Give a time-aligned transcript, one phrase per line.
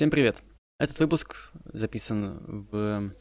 [0.00, 0.42] Всем привет!
[0.78, 3.12] Этот выпуск записан в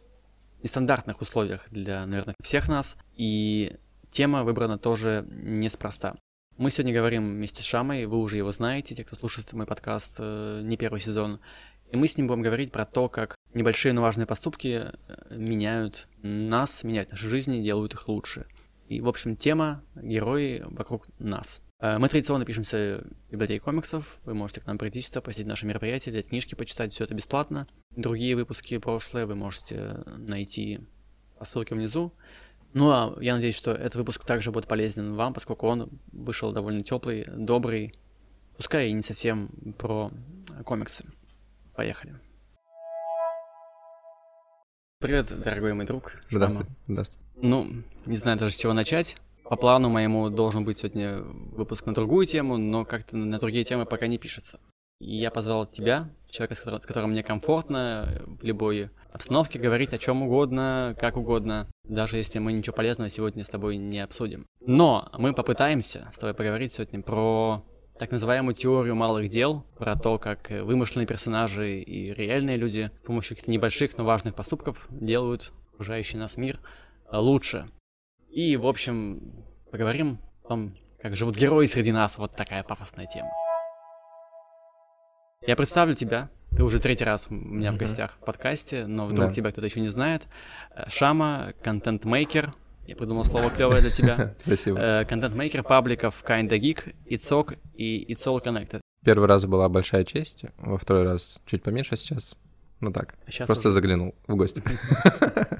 [0.63, 3.75] нестандартных условиях для, наверное, всех нас, и
[4.09, 6.15] тема выбрана тоже неспроста.
[6.55, 10.15] Мы сегодня говорим вместе с Шамой, вы уже его знаете, те, кто слушает мой подкаст
[10.19, 11.41] э, не первый сезон,
[11.91, 16.07] и мы с ним будем говорить про то, как небольшие, но важные поступки э, меняют
[16.21, 18.47] нас, меняют наши жизни, делают их лучше.
[18.87, 24.17] И, в общем, тема— герои вокруг нас— мы традиционно пишемся в библиотеке комиксов.
[24.25, 26.91] Вы можете к нам прийти сюда, посетить наши мероприятия, взять книжки, почитать.
[26.91, 27.67] Все это бесплатно.
[27.95, 30.81] Другие выпуски прошлые вы можете найти
[31.37, 32.13] по ссылке внизу.
[32.73, 36.81] Ну а я надеюсь, что этот выпуск также будет полезен вам, поскольку он вышел довольно
[36.81, 37.95] теплый, добрый,
[38.57, 40.11] пускай и не совсем про
[40.65, 41.05] комиксы.
[41.75, 42.15] Поехали.
[44.99, 46.21] Привет, дорогой мой друг.
[46.29, 46.65] Здравствуй.
[46.87, 47.25] Здравствуй.
[47.41, 49.15] Ну, не знаю даже с чего начать.
[49.49, 53.87] По плану моему должен быть сегодня выпуск на другую тему, но как-то на другие темы
[53.87, 54.59] пока не пишется.
[55.01, 59.91] И я позвал тебя, человека, с которым, с которым мне комфортно в любой обстановке говорить
[59.91, 64.45] о чем угодно, как угодно, даже если мы ничего полезного сегодня с тобой не обсудим.
[64.63, 67.65] Но мы попытаемся с тобой поговорить сегодня про
[67.97, 73.31] так называемую теорию малых дел, про то, как вымышленные персонажи и реальные люди с помощью
[73.31, 76.59] каких-то небольших, но важных поступков делают окружающий нас мир
[77.11, 77.67] лучше.
[78.29, 79.33] И, в общем,
[79.71, 82.17] поговорим о том, как живут герои среди нас.
[82.17, 83.29] Вот такая пафосная тема.
[85.45, 86.29] Я представлю тебя.
[86.55, 87.73] Ты уже третий раз у меня mm-hmm.
[87.73, 89.33] в гостях в подкасте, но вдруг да.
[89.33, 90.23] тебя кто-то еще не знает.
[90.75, 92.53] Э, Шама, контент-мейкер.
[92.87, 94.33] Я придумал слово клевое для тебя.
[94.41, 94.79] Спасибо.
[94.79, 98.81] Э, контент-мейкер пабликов Kinda Geek, Ицок и It's All Connected.
[99.05, 102.37] Первый раз была большая честь, во второй раз чуть поменьше сейчас.
[102.81, 103.75] Ну так, сейчас просто уже...
[103.75, 104.61] заглянул в гости.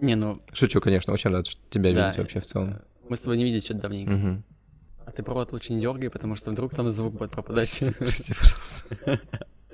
[0.00, 0.40] Не, ну...
[0.52, 2.80] Шучу, конечно, очень рад что тебя да, видеть вообще в целом.
[3.08, 4.12] Мы с тобой не видели что-то давненько.
[4.12, 4.42] Угу.
[5.06, 7.82] А ты провод лучше не дергай, потому что вдруг там звук будет пропадать.
[7.98, 9.20] Прости, пожалуйста.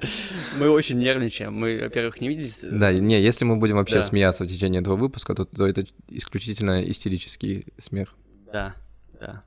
[0.58, 1.55] Мы очень нервничаем.
[1.55, 2.64] Мы, во-первых, не виделись.
[2.70, 4.02] Да, не, если мы будем вообще да.
[4.02, 8.14] смеяться в течение этого выпуска, то, то это исключительно истерический смех.
[8.52, 8.74] Да,
[9.18, 9.42] да.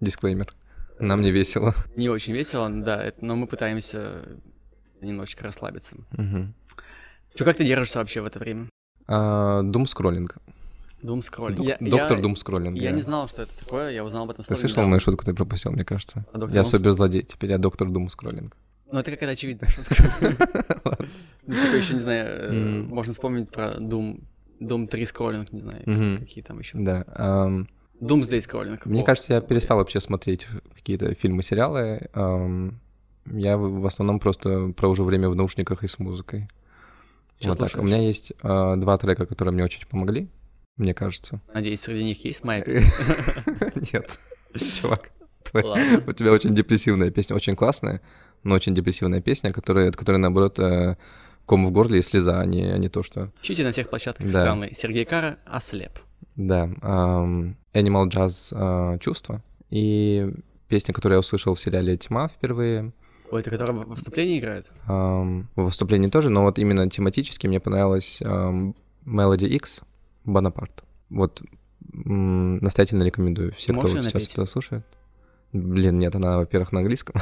[0.00, 0.54] Дисклеймер.
[1.00, 1.74] Нам не весело.
[1.96, 4.38] Не очень весело, да, но мы пытаемся
[5.00, 5.96] немножечко расслабиться.
[6.12, 6.52] Угу.
[7.34, 8.68] Что, как ты держишься вообще в это время?
[9.06, 10.36] Дум скроллинг.
[11.02, 11.78] Дум скроллинг.
[11.80, 12.78] Доктор Дум скроллинг.
[12.78, 15.34] Я, не знал, что это такое, я узнал об этом Ты слышал мою шутку, ты
[15.34, 16.24] пропустил, мне кажется.
[16.32, 18.56] А я суперзлодей, теперь я доктор Дум скроллинг.
[18.90, 21.08] Ну, это какая-то очевидная шутка.
[21.46, 24.22] Ну, типа, еще, не знаю, э, можно вспомнить про Doom,
[24.60, 26.78] Doom 3 скроллинг, не знаю, какие там еще.
[26.78, 27.04] Да.
[28.00, 28.84] Doomsday скроллинг.
[28.84, 32.10] Мне кажется, я перестал вообще смотреть какие-то фильмы, сериалы.
[33.26, 36.48] Я в основном просто провожу время в наушниках и с музыкой.
[37.42, 37.76] Что вот так.
[37.80, 40.28] У меня есть э, два трека, которые мне очень помогли,
[40.76, 41.40] мне кажется.
[41.52, 42.64] Надеюсь, среди них есть моя
[43.92, 44.18] Нет,
[44.80, 45.10] чувак.
[45.52, 48.00] У тебя очень депрессивная песня, очень классная,
[48.42, 50.96] но очень депрессивная песня, которая, от которой, наоборот, э,
[51.44, 53.32] ком в горле и слеза, а не, а не то, что...
[53.42, 54.40] Ищите на всех площадках да.
[54.40, 54.70] страны.
[54.72, 55.98] Сергей Кара «Ослеп».
[56.36, 56.70] Да.
[57.74, 59.42] Animal Jazz э, «Чувство».
[59.68, 60.32] И
[60.68, 62.92] песня, которую я услышал в сериале «Тьма» впервые,
[63.32, 64.66] Ой, это который в выступлении играет?
[64.86, 68.76] Um, в выступлении тоже, но вот именно тематически мне понравилась um,
[69.06, 69.80] Melody X
[70.26, 70.84] Bonaparte.
[71.08, 71.40] Вот
[71.94, 73.54] м- настоятельно рекомендую.
[73.54, 74.84] Все, Можешь кто вот сейчас это слушает.
[75.54, 77.14] Блин, нет, она, во-первых, на английском.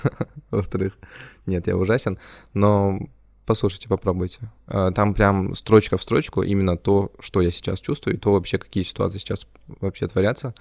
[0.50, 0.96] Во-вторых,
[1.44, 2.18] нет, я ужасен.
[2.54, 2.98] Но
[3.44, 4.50] послушайте, попробуйте.
[4.68, 8.56] А, там прям строчка в строчку именно то, что я сейчас чувствую, и то вообще,
[8.56, 9.46] какие ситуации сейчас
[9.80, 10.54] вообще творятся,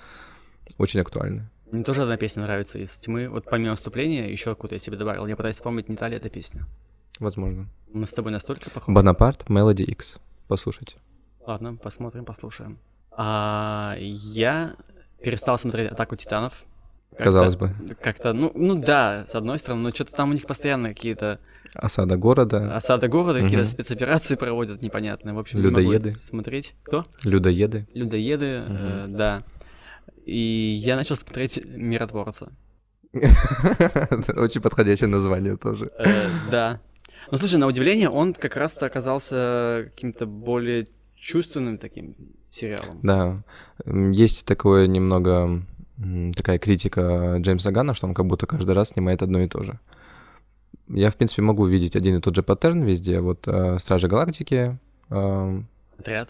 [0.78, 1.50] очень актуальны.
[1.72, 3.28] Мне тоже одна песня нравится из «Тьмы».
[3.28, 5.28] Вот помимо вступления еще какую-то я себе добавил.
[5.28, 6.66] Я пытаюсь вспомнить, не та ли эта песня.
[7.19, 7.67] Возможно.
[7.91, 8.94] Мы с тобой настолько похожи.
[8.94, 10.19] Бонапарт, Melody X.
[10.47, 10.97] Послушайте.
[11.45, 12.77] Ладно, посмотрим, послушаем.
[13.11, 14.75] А, я
[15.22, 16.66] перестал смотреть «Атаку титанов».
[17.17, 17.73] Казалось бы.
[18.01, 21.39] Как-то, ну, ну да, с одной стороны, но что-то там у них постоянно какие-то...
[21.73, 22.75] Осада города.
[22.75, 23.45] Осада города, угу.
[23.45, 25.33] какие-то спецоперации проводят непонятные.
[25.33, 26.09] В общем, Людоеды.
[26.09, 26.75] Не могу смотреть.
[26.83, 27.06] Кто?
[27.23, 27.88] Людоеды.
[27.94, 28.73] Людоеды, угу.
[28.73, 29.44] э, да.
[30.27, 32.51] И я начал смотреть «Миротворца».
[33.13, 35.89] Очень подходящее название тоже.
[35.97, 36.81] Э, да.
[37.31, 42.13] Ну, слушай, на удивление, он как раз-то оказался каким-то более чувственным таким
[42.45, 43.00] сериалом.
[43.03, 43.44] Да.
[43.85, 45.63] Есть такое немного
[46.35, 49.80] такая критика Джеймса Ганна, что он как будто каждый раз снимает одно и то же.
[50.89, 53.21] Я, в принципе, могу видеть один и тот же паттерн везде.
[53.21, 54.77] Вот э, Стражи Галактики,
[55.09, 55.62] э,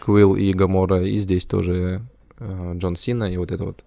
[0.04, 2.02] Квилл и Гамора, и здесь тоже
[2.40, 3.84] Джон Сина, и вот это вот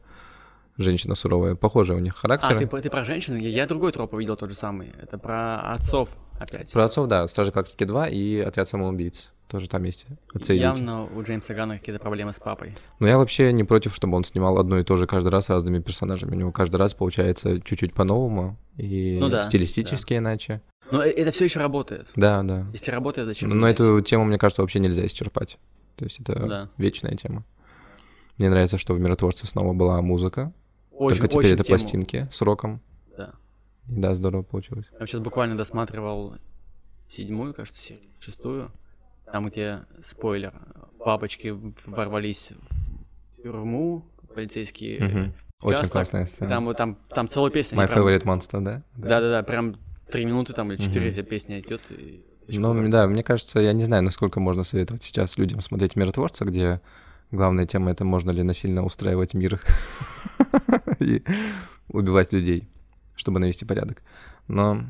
[0.77, 1.55] женщина суровая.
[1.55, 2.55] Похожая у них характер.
[2.55, 3.37] А, ты, ты про женщину?
[3.37, 4.91] Я, я другой троп увидел тот же самый.
[5.01, 6.09] Это про отцов
[6.39, 6.71] опять.
[6.73, 7.27] Про отцов, да.
[7.27, 9.33] Стражи Галактики 2 и Отряд самоубийц.
[9.47, 12.73] Тоже там есть отцы Явно у Джеймса Ганна какие-то проблемы с папой.
[12.99, 15.49] Ну, я вообще не против, чтобы он снимал одно и то же каждый раз с
[15.49, 16.31] разными персонажами.
[16.31, 20.19] У него каждый раз получается чуть-чуть по-новому и ну, да, стилистически да.
[20.19, 20.61] иначе.
[20.89, 22.07] Но э, это все еще работает.
[22.15, 22.65] Да, да.
[22.71, 23.49] Если работает, зачем?
[23.49, 25.57] Но эту тему, мне кажется, вообще нельзя исчерпать.
[25.97, 26.69] То есть это да.
[26.77, 27.43] вечная тема.
[28.41, 30.51] Мне нравится, что в «Миротворце» снова была музыка.
[30.89, 31.77] Очень, Только теперь очень это тему.
[31.77, 32.81] пластинки с роком.
[33.15, 33.33] Да.
[33.87, 34.87] И да, здорово получилось.
[34.99, 36.37] Я сейчас буквально досматривал
[37.05, 38.71] седьмую, кажется, серию, шестую.
[39.31, 40.55] Там, где, спойлер,
[40.97, 41.55] бабочки
[41.85, 42.53] ворвались
[43.37, 45.33] в тюрьму, полицейские.
[45.61, 45.69] Угу.
[45.69, 46.49] Очень классная сцена.
[46.49, 47.77] Там, там, там целая песня.
[47.77, 47.99] My прям...
[47.99, 48.81] favorite monster, да?
[48.95, 49.75] Да-да-да, прям
[50.09, 51.83] три минуты там или четыре эта песня идет.
[52.47, 56.81] Ну, да, мне кажется, я не знаю, насколько можно советовать сейчас людям смотреть «Миротворца», где
[57.31, 59.61] главная тема— это можно ли насильно устраивать мир
[60.99, 61.23] и
[61.89, 62.67] убивать людей,
[63.15, 64.01] чтобы навести порядок.
[64.47, 64.83] Но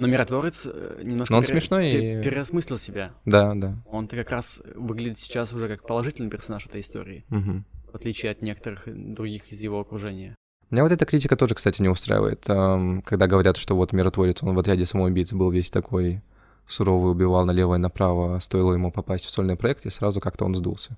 [0.00, 1.60] но миротворец э, немножко Но он пере...
[1.60, 2.22] смешной и...
[2.22, 3.12] переосмыслил себя.
[3.26, 3.76] Да, да.
[3.86, 7.64] Он-то как раз выглядит сейчас уже как положительный персонаж этой истории, угу.
[7.92, 10.34] в отличие от некоторых других из его окружения.
[10.70, 12.44] Меня вот эта критика тоже, кстати, не устраивает.
[12.44, 16.22] Когда говорят, что вот миротворец, он в отряде самоубийц был весь такой
[16.66, 20.44] суровый, убивал налево и направо, а стоило ему попасть в сольный проект, и сразу как-то
[20.44, 20.96] он сдулся.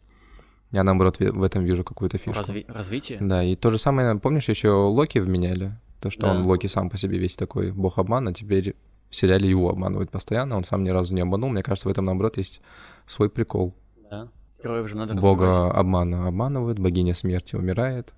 [0.73, 2.41] Я, наоборот, в этом вижу какую-то фишку.
[2.41, 3.19] Разви- развитие?
[3.21, 5.79] Да, и то же самое, помнишь, еще Локи вменяли?
[6.01, 6.31] То, что да.
[6.33, 8.75] он Локи сам по себе весь такой бог обмана, теперь
[9.11, 11.51] в сериале его обманывают постоянно, он сам ни разу не обманул.
[11.51, 12.63] Мне кажется, в этом, наоборот, есть
[13.07, 13.75] свой прикол.
[14.11, 14.29] Да,
[14.63, 15.75] героев же надо Бога развивать.
[15.75, 18.15] обмана обманывают, богиня смерти умирает.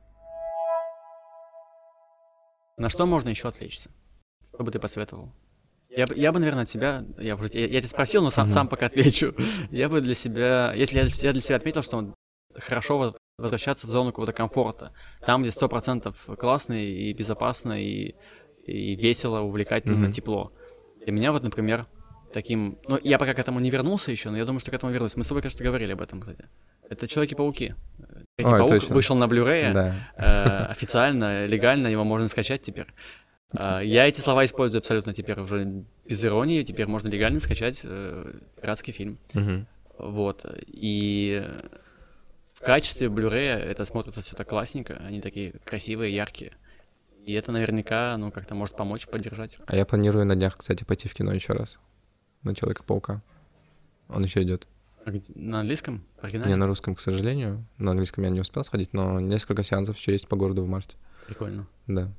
[2.77, 3.91] На что можно еще отвлечься?
[4.55, 5.33] Что бы ты посоветовал?
[5.91, 8.51] Я, бы, я бы, наверное, от себя, я, я, я тебя спросил, но сам, uh-huh.
[8.51, 9.33] сам пока отвечу.
[9.71, 11.99] Я бы для себя, если я, я для себя отметил, что
[12.59, 14.93] хорошо возвращаться в зону какого-то комфорта.
[15.27, 18.15] Там, где сто процентов классно и безопасно, и,
[18.65, 20.13] и весело, увлекательно, uh-huh.
[20.13, 20.53] тепло.
[21.05, 21.87] Для меня вот, например,
[22.33, 22.79] таким...
[22.89, 25.17] Ну, я пока к этому не вернулся еще, но я думаю, что к этому вернусь.
[25.17, 26.49] Мы с тобой, кажется, говорили об этом, кстати.
[26.89, 27.75] Это Человеки-пауки.
[28.39, 28.95] Человек-паук точно.
[28.95, 30.11] вышел на Blu-ray да.
[30.17, 32.87] э, официально, легально, его можно скачать теперь.
[33.59, 38.33] Э, я эти слова использую абсолютно теперь уже без иронии, теперь можно легально скачать э,
[38.61, 39.19] пиратский фильм.
[39.35, 39.67] Угу.
[39.99, 40.45] Вот.
[40.67, 41.45] И
[42.65, 46.53] качестве Blu-ray это смотрится все так классненько, они такие красивые, яркие.
[47.25, 49.57] И это наверняка, ну, как-то может помочь, поддержать.
[49.67, 51.79] А я планирую на днях, кстати, пойти в кино еще раз.
[52.43, 53.23] На Человека-паука.
[54.09, 54.67] Он еще идет.
[55.07, 55.11] А?
[55.35, 56.05] На английском?
[56.23, 57.65] Не, на русском, к сожалению.
[57.79, 60.99] На английском я не успел сходить, но несколько сеансов еще есть по городу в марте.
[61.27, 61.67] Прикольно.
[61.87, 62.13] Да.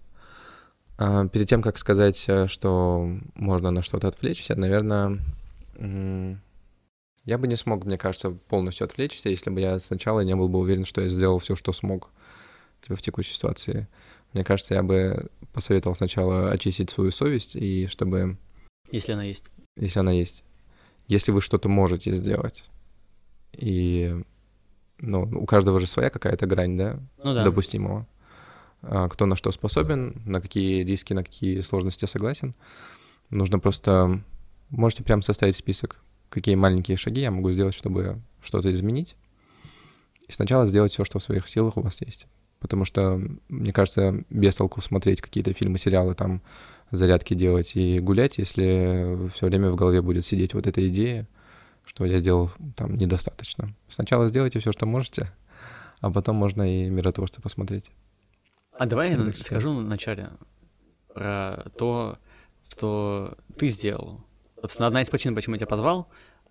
[0.97, 5.19] А, перед тем, как сказать, э, что можно на что-то отвлечься, наверное,
[7.25, 10.59] я бы не смог, мне кажется, полностью отвлечься, если бы я сначала не был бы
[10.59, 12.11] уверен, что я сделал все, что смог
[12.81, 13.87] типа, в текущей ситуации.
[14.33, 18.37] Мне кажется, я бы посоветовал сначала очистить свою совесть, и чтобы...
[18.91, 19.49] Если она есть.
[19.77, 20.43] Если она есть.
[21.07, 22.65] Если вы что-то можете сделать.
[23.53, 24.15] И
[24.99, 27.43] ну, у каждого же своя какая-то грань, да, ну, да.
[27.43, 28.07] допустимого.
[28.81, 32.53] А, кто на что способен, на какие риски, на какие сложности согласен.
[33.31, 34.21] Нужно просто...
[34.69, 39.15] Можете прям составить список, какие маленькие шаги я могу сделать, чтобы что-то изменить.
[40.27, 42.27] И сначала сделать все, что в своих силах у вас есть
[42.65, 46.41] потому что, мне кажется, без толку смотреть какие-то фильмы, сериалы, там,
[46.89, 51.27] зарядки делать и гулять, если все время в голове будет сидеть вот эта идея,
[51.85, 53.73] что я сделал там недостаточно.
[53.87, 55.31] Сначала сделайте все, что можете,
[55.99, 57.91] а потом можно и миротворца посмотреть.
[58.71, 60.31] А давай я скажу вначале
[61.13, 62.17] про то,
[62.69, 64.21] что ты сделал.
[64.65, 66.07] Собственно, одна из причин, почему я тебя позвал,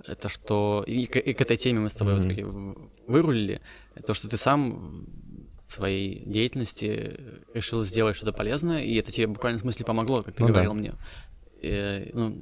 [0.07, 0.85] это что...
[0.87, 2.45] И к, и к этой теме мы с тобой mm-hmm.
[2.45, 3.61] вот вырулили.
[4.07, 5.05] То, что ты сам
[5.67, 7.19] своей деятельности
[7.55, 10.75] решил сделать что-то полезное, и это тебе буквально в смысле помогло, как ты ну, говорил
[10.75, 10.79] да.
[10.79, 10.95] мне.
[11.61, 12.39] И, ну,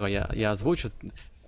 [0.00, 0.88] я, я озвучу.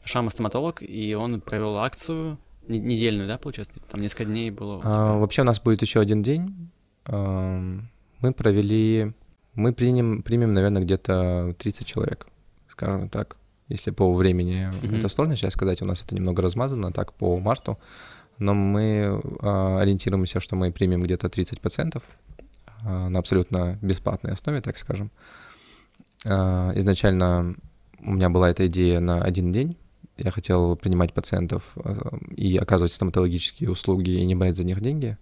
[0.04, 2.38] Шама стоматолог, и он провел акцию
[2.68, 3.80] недельную, да, получается?
[3.90, 4.82] Там несколько дней было.
[4.84, 6.70] А, вообще у нас будет еще один день.
[7.06, 9.14] Мы провели,
[9.54, 12.26] мы примем, примем, наверное, где-то 30 человек,
[12.68, 13.38] скажем так.
[13.68, 14.98] Если по времени mm-hmm.
[14.98, 17.78] это сложно сейчас сказать, у нас это немного размазано, так по марту
[18.38, 22.02] но мы а, ориентируемся, что мы примем где-то 30%
[22.84, 25.10] а, на абсолютно бесплатной основе, так скажем.
[26.24, 27.54] А, изначально
[28.00, 29.76] у меня была эта идея на один день.
[30.18, 31.74] Я хотел принимать пациентов
[32.36, 35.16] и оказывать стоматологические услуги и не брать за них деньги,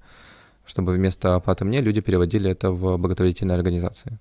[0.66, 4.18] чтобы вместо оплаты мне люди переводили это в благотворительные организации.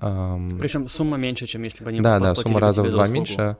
[0.00, 3.56] Причем сумма меньше, чем если бы они Да, да, сумма раза в два меньше.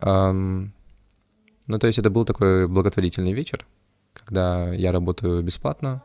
[0.00, 3.66] Ну, то есть это был такой благотворительный вечер,
[4.12, 6.02] когда я работаю бесплатно,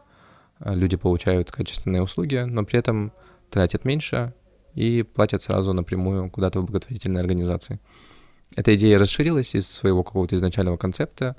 [0.59, 3.11] а люди получают качественные услуги, но при этом
[3.49, 4.33] тратят меньше
[4.75, 7.79] и платят сразу напрямую куда-то в благотворительные организации.
[8.55, 11.35] Эта идея расширилась из своего какого-то изначального концепта,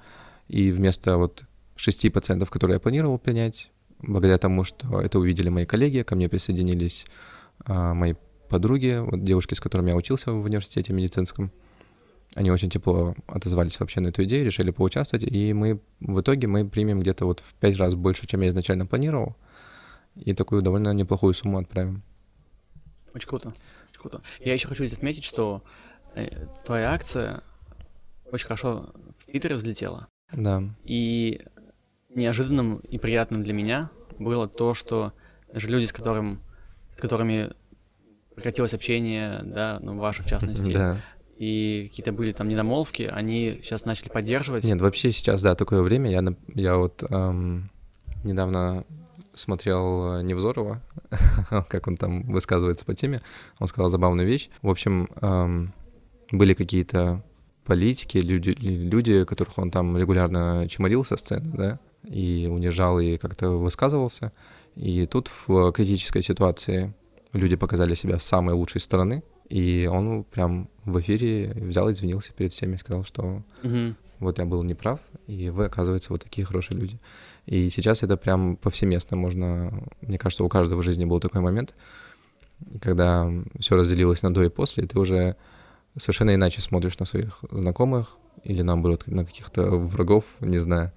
[0.48, 1.44] и вместо вот
[1.76, 6.28] шести пациентов, которые я планировал принять, благодаря тому, что это увидели мои коллеги, ко мне
[6.28, 7.06] присоединились
[7.64, 8.14] а, мои
[8.48, 11.50] подруги, вот девушки, с которыми я учился в университете медицинском,
[12.34, 16.68] они очень тепло отозвались вообще на эту идею, решили поучаствовать, и мы в итоге мы
[16.68, 19.36] примем где-то вот в пять раз больше, чем я изначально планировал,
[20.14, 22.02] и такую довольно неплохую сумму отправим.
[23.14, 23.54] Очень круто,
[23.90, 24.22] очень круто.
[24.40, 25.62] Я еще хочу здесь отметить, что
[26.14, 27.42] э, твоя акция
[28.30, 30.08] очень хорошо в Твиттере взлетела.
[30.32, 30.62] Да.
[30.84, 31.40] И
[32.10, 35.12] неожиданным и приятным для меня было то, что
[35.52, 36.40] даже люди, с, которым,
[36.90, 37.52] с которыми
[38.38, 41.00] прекратилось общение, да, ну, ваше в частности, да.
[41.36, 44.62] и какие-то были там недомолвки, они сейчас начали поддерживать.
[44.62, 46.12] Нет, вообще сейчас, да, такое время.
[46.12, 46.22] Я,
[46.54, 47.70] я вот эм,
[48.22, 48.84] недавно
[49.34, 50.80] смотрел Невзорова,
[51.68, 53.20] как он там высказывается по теме.
[53.58, 54.50] Он сказал забавную вещь.
[54.62, 55.72] В общем, эм,
[56.30, 57.24] были какие-то
[57.64, 63.50] политики, люди, люди, которых он там регулярно чморил со сцены, да, и унижал, и как-то
[63.50, 64.32] высказывался.
[64.76, 66.94] И тут в критической ситуации
[67.32, 72.32] люди показали себя с самой лучшей стороны, и он прям в эфире взял и извинился
[72.32, 73.94] перед всеми, сказал, что угу.
[74.18, 76.98] вот я был неправ, и вы, оказывается, вот такие хорошие люди.
[77.46, 81.74] И сейчас это прям повсеместно можно, мне кажется, у каждого в жизни был такой момент,
[82.80, 85.36] когда все разделилось на до и после, и ты уже
[85.96, 90.92] совершенно иначе смотришь на своих знакомых или наоборот на каких-то врагов, не знаю.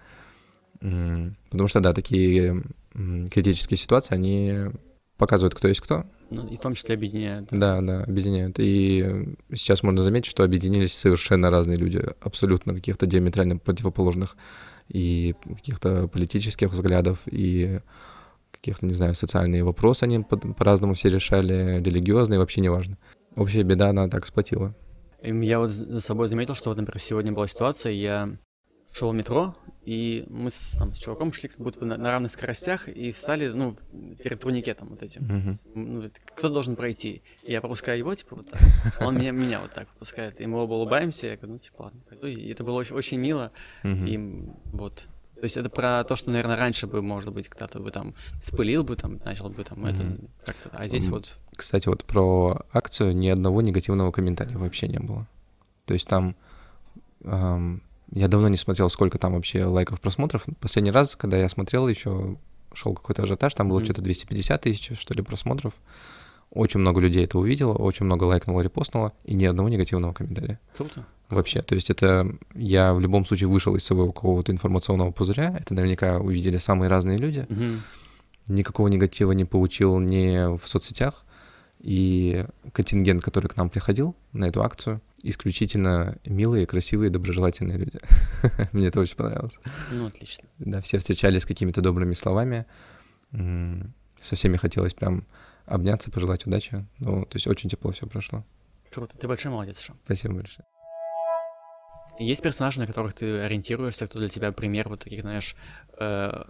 [0.79, 4.71] Потому что, да, такие критические ситуации, они
[5.17, 6.05] показывают, кто есть кто.
[6.31, 7.49] Ну, и в том числе объединяют.
[7.51, 8.55] Да, да, объединяют.
[8.57, 14.37] И сейчас можно заметить, что объединились совершенно разные люди, абсолютно каких-то диаметрально противоположных
[14.87, 17.81] и каких-то политических взглядов, и
[18.51, 22.97] каких-то, не знаю, социальные вопросы они по- по-разному все решали, религиозные, вообще неважно.
[23.35, 24.73] Общая беда, она так сплотила.
[25.23, 28.37] Я вот за собой заметил, что вот, например, сегодня была ситуация, я
[28.93, 32.11] шел в метро, и мы с, там, с чуваком шли как будто бы на, на
[32.11, 33.75] равных скоростях и встали, ну,
[34.23, 35.23] перед турникетом вот этим.
[35.23, 35.59] Мгм.
[35.73, 37.23] Ну, кто должен пройти?
[37.43, 38.61] Я пропускаю его, типа, вот так.
[39.01, 40.39] Он меня, меня вот так пропускает.
[40.39, 42.27] И мы оба улыбаемся, я говорю, ну, типа, ладно, пойду.
[42.27, 43.51] И это было очень, очень мило.
[43.83, 44.05] Мгм.
[44.05, 45.05] И вот.
[45.35, 48.83] То есть это про то, что, наверное, раньше бы, может быть, когда-то бы там спылил
[48.83, 50.29] бы, там, начал бы там это Мгм.
[50.45, 50.69] как-то.
[50.73, 55.27] А здесь М, вот Кстати, вот про акцию ни одного негативного комментария вообще не было.
[55.85, 56.35] То есть там...
[57.23, 57.81] эм,
[58.13, 60.45] я давно не смотрел, сколько там вообще лайков, просмотров.
[60.59, 62.37] Последний раз, когда я смотрел, еще
[62.73, 63.85] шел какой-то ажиотаж, там было Мгм.
[63.85, 65.73] что-то 250 тысяч, что ли, просмотров.
[66.51, 70.59] Очень много людей это увидело, очень много лайкнуло, репостнуло, и ни одного негативного комментария.
[70.75, 71.05] круто.
[71.29, 75.73] Вообще, то есть это я в любом случае вышел из своего какого-то информационного пузыря, это
[75.73, 77.81] наверняка увидели самые разные люди, Мгм.
[78.49, 81.23] никакого негатива не получил ни в соцсетях,
[81.79, 87.99] и контингент, который к нам приходил на эту акцию, исключительно милые, красивые, доброжелательные люди.
[88.71, 89.59] Мне это очень понравилось.
[89.91, 90.47] Ну, отлично.
[90.59, 92.65] Да, все встречались с какими-то добрыми словами,
[93.31, 95.25] со всеми хотелось прям
[95.65, 96.85] обняться, пожелать удачи.
[96.99, 98.43] Ну, то есть очень тепло все прошло.
[98.91, 99.17] Круто.
[99.17, 99.97] Ты большой молодец, Шам.
[100.05, 100.65] Спасибо большое.
[102.19, 105.55] Есть персонажи, на которых ты ориентируешься, кто для тебя пример вот таких, знаешь,
[105.97, 106.43] э,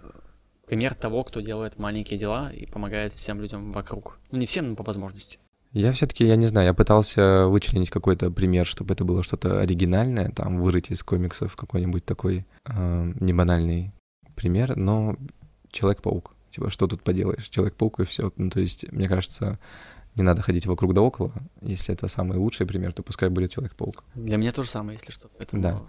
[0.65, 4.19] пример того, кто делает маленькие дела и помогает всем людям вокруг.
[4.31, 5.39] Ну, не всем, но по возможности.
[5.73, 10.29] Я все-таки, я не знаю, я пытался вычленить какой-то пример, чтобы это было что-то оригинальное,
[10.29, 13.93] там, вырыть из комиксов какой-нибудь такой э, небанальный
[14.35, 15.15] пример, но
[15.71, 16.35] Человек-паук.
[16.49, 17.47] Типа, что тут поделаешь?
[17.47, 18.33] Человек-паук и все.
[18.35, 19.57] Ну, то есть, мне кажется,
[20.15, 21.31] не надо ходить вокруг да около.
[21.61, 24.03] Если это самый лучший пример, то пускай будет Человек-паук.
[24.15, 25.29] Для меня то же самое, если что.
[25.37, 25.61] Поэтому...
[25.61, 25.81] Да.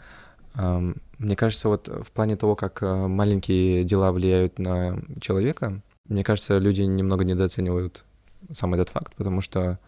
[0.54, 6.22] Ам, Мне кажется, вот в плане того, как э, маленькие дела влияют на человека, мне
[6.22, 8.04] кажется, люди немного недооценивают
[8.52, 9.78] сам этот факт, потому что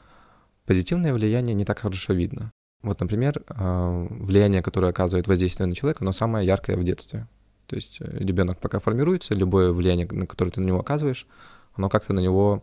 [0.67, 2.53] позитивное влияние не так хорошо видно.
[2.83, 7.27] Вот, например, а, влияние, которое оказывает воздействие на человека, оно самое яркое в детстве.
[7.67, 11.27] То есть ребенок пока формируется, любое влияние, на которое ты на него оказываешь,
[11.75, 12.63] оно как-то на него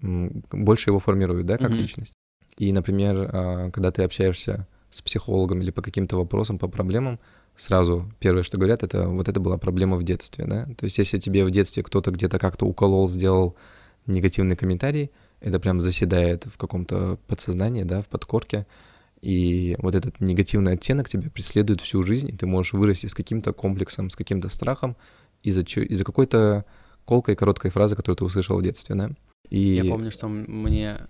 [0.00, 1.78] больше его формирует, да, как Мгм.
[1.78, 2.12] личность.
[2.58, 7.18] И, например, а, когда ты общаешься с психологом или по каким-то вопросам, по проблемам,
[7.56, 10.66] сразу первое, что говорят, это вот это была проблема в детстве, да.
[10.76, 13.56] То есть если тебе в детстве кто-то где-то как-то уколол, сделал
[14.08, 15.10] негативный комментарий,
[15.40, 18.66] это прям заседает в каком-то подсознании, да, в подкорке,
[19.20, 23.52] и вот этот негативный оттенок тебя преследует всю жизнь, и ты можешь вырасти с каким-то
[23.52, 24.96] комплексом, с каким-то страхом
[25.42, 26.64] из-за, из-за какой-то
[27.04, 29.10] колкой короткой фразы, которую ты услышал в детстве, да.
[29.50, 29.58] И...
[29.58, 31.06] Я помню, что мне...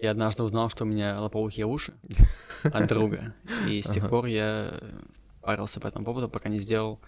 [0.00, 1.94] Я однажды узнал, что у меня лопоухие уши
[2.64, 3.34] от друга.
[3.68, 4.80] И с тех пор я
[5.42, 7.00] парился по этому поводу, пока не сделал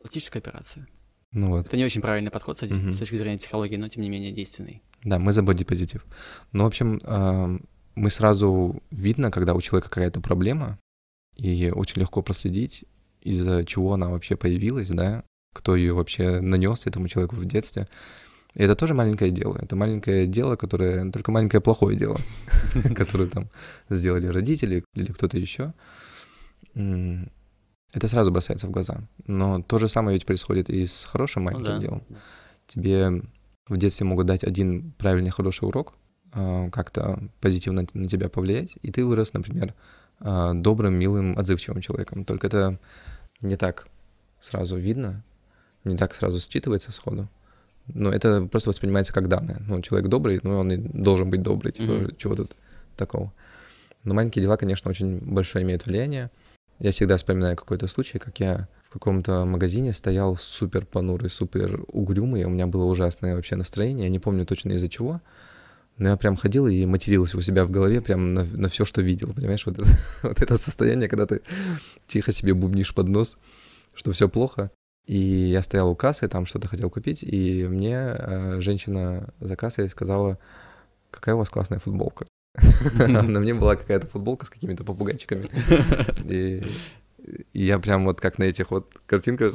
[0.00, 0.86] пластическую операцию.
[1.32, 1.66] Ну вот.
[1.66, 4.82] Это не очень правильный подход с, с точки зрения психологии, но тем не менее действенный.
[5.02, 6.04] Да, мы за бодипозитив.
[6.52, 7.62] Ну, в общем, ам,
[7.94, 10.78] мы сразу видно, когда у человека какая-то проблема,
[11.36, 12.84] и очень легко проследить,
[13.22, 15.24] из-за чего она вообще появилась, да,
[15.54, 17.88] кто ее вообще нанес этому человеку в детстве.
[18.54, 19.58] И это тоже маленькое дело.
[19.60, 21.10] Это маленькое дело, которое...
[21.10, 22.18] Только маленькое плохое дело,
[22.94, 23.48] которое там
[23.88, 25.72] сделали родители или кто-то еще.
[27.94, 29.02] Это сразу бросается в глаза.
[29.26, 32.02] Но то же самое ведь происходит и с хорошим ну маленьким делом.
[32.66, 33.22] Тебе
[33.68, 35.94] в детстве могут дать один правильный хороший урок,
[36.32, 39.74] а, как-то позитивно на тебя повлиять, и ты вырос, например,
[40.20, 42.24] а, добрым, милым, отзывчивым человеком.
[42.24, 42.78] Только это
[43.40, 43.88] не так
[44.40, 45.22] сразу видно,
[45.84, 47.28] не так сразу считывается сходу.
[47.88, 49.60] Но это просто воспринимается как данное.
[49.66, 52.16] Ну, человек добрый, ну, он и должен быть добрый, типа, mm-hmm.
[52.16, 52.56] чего тут
[52.96, 53.32] такого.
[54.04, 56.30] Но маленькие дела, конечно, очень большое имеют влияние.
[56.82, 62.42] Я всегда вспоминаю какой-то случай, как я в каком-то магазине стоял супер понурый, супер угрюмый,
[62.42, 65.20] у меня было ужасное вообще настроение, я не помню точно из-за чего,
[65.96, 69.00] но я прям ходил и матерился у себя в голове прям на, на все, что
[69.00, 69.88] видел, понимаешь, вот это,
[70.24, 71.42] вот это состояние, когда ты
[72.08, 73.38] тихо себе бубнишь под нос,
[73.94, 74.72] что все плохо,
[75.06, 79.88] и я стоял у кассы, там что-то хотел купить, и мне э, женщина за кассой
[79.88, 80.36] сказала,
[81.12, 82.26] какая у вас классная футболка.
[83.08, 85.44] На мне была какая-то футболка с какими-то попугайчиками.
[86.30, 86.62] И,
[87.52, 89.54] я прям вот как на этих вот картинках,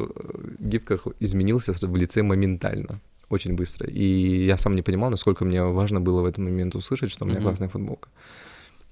[0.59, 3.87] гифках изменился в лице моментально, очень быстро.
[3.87, 7.27] И я сам не понимал, насколько мне важно было в этот момент услышать, что у
[7.27, 8.09] меня классная футболка.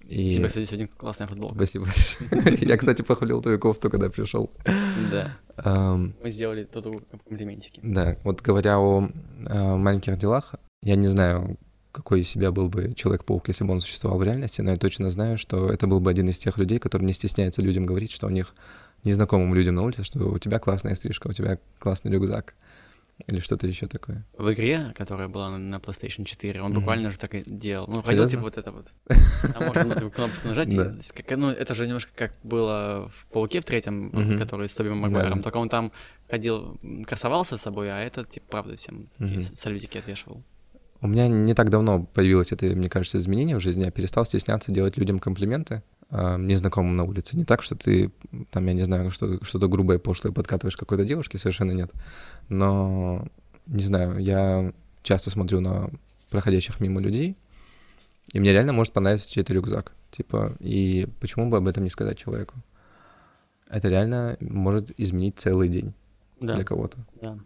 [0.08, 0.34] И...
[0.34, 1.56] Тебе, кстати, сегодня классная футболка.
[1.56, 2.58] Спасибо большое.
[2.70, 4.52] Я, кстати, похвалил твою кофту, когда пришел.
[5.12, 5.36] Да.
[6.24, 6.86] Мы сделали тут
[7.28, 7.80] комплиментики.
[7.82, 9.10] Да, вот говоря о
[9.50, 11.58] маленьких делах, я не знаю,
[11.96, 15.10] какой из себя был бы Человек-паук, если бы он существовал в реальности, но я точно
[15.10, 18.28] знаю, что это был бы один из тех людей, который не стесняется людям говорить, что
[18.28, 18.54] у них
[19.06, 22.54] незнакомым людям на улице, что у тебя классная стрижка, у тебя классный рюкзак.
[23.28, 24.26] Или что-то еще такое.
[24.38, 26.76] В игре, которая была на PlayStation 4, он mm-hmm.
[26.76, 27.88] буквально же так и делал.
[27.88, 28.92] Ну, ходил типа вот это вот.
[29.56, 30.74] А можно на кнопку нажать.
[30.74, 30.78] И,
[31.24, 34.38] как, ну, это же немножко как было в Пауке в третьем, mm-hmm.
[34.38, 35.38] который с Тоби Магуайром.
[35.38, 35.44] Да.
[35.44, 35.94] Только он там
[36.30, 39.40] ходил, красовался с собой, а этот, типа, правда, всем mm-hmm.
[39.40, 40.44] салютики отвешивал.
[41.06, 43.84] У меня не так давно появилось это, мне кажется, изменение в жизни.
[43.84, 47.38] Я перестал стесняться делать людям комплименты э, незнакомым на улице.
[47.38, 48.12] Не так, что ты,
[48.50, 51.92] там, я не знаю, что, что-то грубое, пошлое подкатываешь какой-то девушке, совершенно нет.
[52.50, 53.28] Но,
[53.68, 55.92] не знаю, я часто смотрю на
[56.32, 57.38] проходящих мимо людей,
[58.34, 59.92] и мне реально может понравиться чей-то рюкзак.
[60.10, 62.56] Типа, и почему бы об этом не сказать человеку?
[63.70, 65.94] Это реально может изменить целый день
[66.42, 66.56] да.
[66.56, 66.98] для кого-то.
[67.22, 67.38] Да.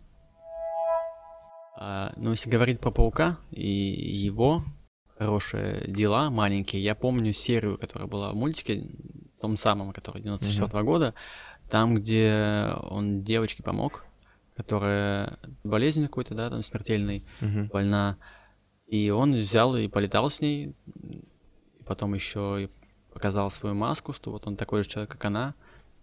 [1.81, 4.65] А, но если говорить про Паука и его
[5.17, 8.85] хорошие дела, маленькие, я помню серию, которая была в мультике,
[9.39, 10.83] том самом, который 94 -го mm-hmm.
[10.83, 11.13] года,
[11.69, 14.03] там, где он девочке помог,
[14.57, 17.69] которая болезнь какой-то, да, там смертельной, mm-hmm.
[17.69, 18.17] больна,
[18.87, 21.23] и он взял и полетал с ней, и
[21.85, 22.69] потом еще и
[23.13, 25.55] показал свою маску, что вот он такой же человек, как она,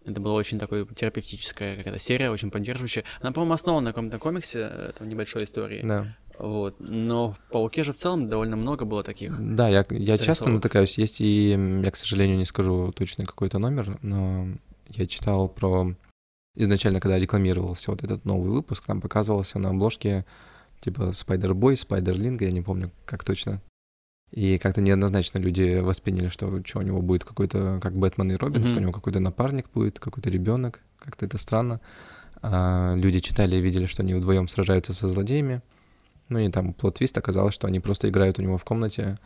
[0.06, 3.04] это была очень такой терапевтическая какая-то серия, очень поддерживающая.
[3.20, 5.82] Она, по-моему, основана на каком-то комиксе, э, там небольшой истории.
[5.82, 6.16] Да.
[6.38, 6.76] Вот.
[6.78, 9.36] Но в Пауке же в целом довольно много было таких.
[9.40, 10.96] Да, я, я часто натыкаюсь.
[10.98, 11.50] Есть и,
[11.82, 14.48] я, к сожалению, не скажу точно какой-то номер, но
[14.88, 15.94] я читал про...
[16.58, 20.24] Изначально, когда рекламировался вот этот новый выпуск, там показывался на обложке
[20.80, 23.60] типа Spider-Boy, Spider-Link, я не помню, как точно
[24.32, 28.62] и как-то неоднозначно люди восприняли, что, что у него будет какой-то, как Бэтмен и Робин,
[28.62, 28.68] mm-hmm.
[28.68, 30.80] что у него какой-то напарник будет, какой-то ребенок.
[30.98, 31.80] Как-то это странно.
[32.42, 35.62] А люди читали и видели, что они вдвоем сражаются со злодеями.
[36.28, 39.18] Ну и там плод-твист оказалось, что они просто играют у него в комнате.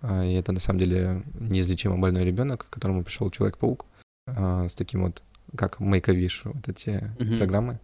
[0.00, 3.86] А, и это на самом деле неизлечимо больной ребенок, к которому пришел Человек-паук
[4.26, 5.22] а, с таким вот,
[5.56, 7.38] как Make-A-Wish, вот эти mm-hmm.
[7.38, 7.80] программы.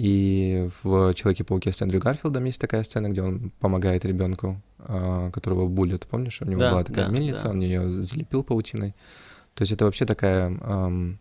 [0.00, 5.68] И в Человеке-пауке с Эндрю Гарфилдом есть такая сцена, где он помогает ребенку, а, которого
[5.68, 6.40] булят, помнишь?
[6.40, 7.50] У него да, была такая да, мельница, да.
[7.50, 8.94] он ее залепил паутиной.
[9.52, 11.18] То есть это вообще такая эм,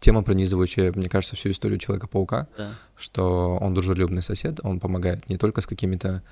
[0.00, 2.72] тема, пронизывающая, мне кажется, всю историю Человека-паука, да.
[2.96, 6.24] что он дружелюбный сосед, он помогает не только с какими-то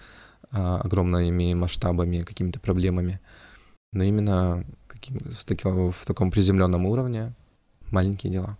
[0.50, 3.20] э, огромными масштабами, какими-то проблемами,
[3.92, 7.32] но именно каким, в, таким, в таком приземленном уровне
[7.92, 8.58] маленькие дела.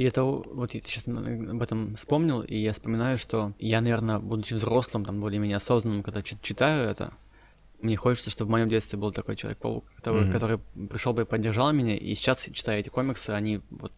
[0.00, 4.54] И это вот я сейчас об этом вспомнил, и я вспоминаю, что я, наверное, будучи
[4.54, 7.12] взрослым, там, более-менее осознанным, когда читаю это,
[7.82, 10.32] мне хочется, чтобы в моем детстве был такой человек-паук, который, mm-hmm.
[10.32, 10.58] который
[10.88, 13.92] пришел бы и поддержал меня, и сейчас, читая эти комиксы, они вот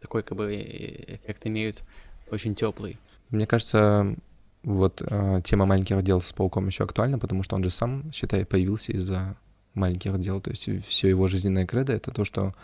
[0.00, 1.82] такой как бы эффект имеют
[2.30, 2.96] очень теплый.
[3.30, 4.14] Мне кажется,
[4.62, 8.46] вот э, тема маленьких дел с пауком еще актуальна, потому что он же сам, считай,
[8.46, 9.36] появился из-за
[9.74, 10.40] маленьких дел.
[10.40, 12.54] То есть все его жизненное кредо это то, что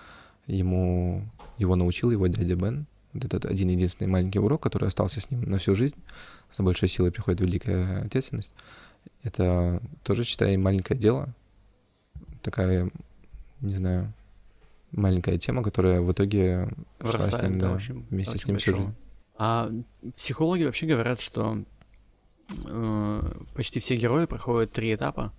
[0.46, 1.24] ему
[1.59, 2.87] его научил его дядя Бен.
[3.12, 5.96] Вот этот один единственный маленький урок, который остался с ним на всю жизнь.
[6.57, 8.52] С большой силой приходит великая ответственность.
[9.22, 11.28] Это тоже, считай, маленькое дело.
[12.42, 12.90] Такая,
[13.61, 14.12] не знаю,
[14.92, 18.76] маленькая тема, которая в итоге Вырастает, с ним, да, очень, вместе очень с ним всю
[18.76, 18.94] жизнь.
[19.37, 19.70] А
[20.16, 21.62] психологи вообще говорят, что
[22.68, 25.33] э, почти все герои проходят три этапа,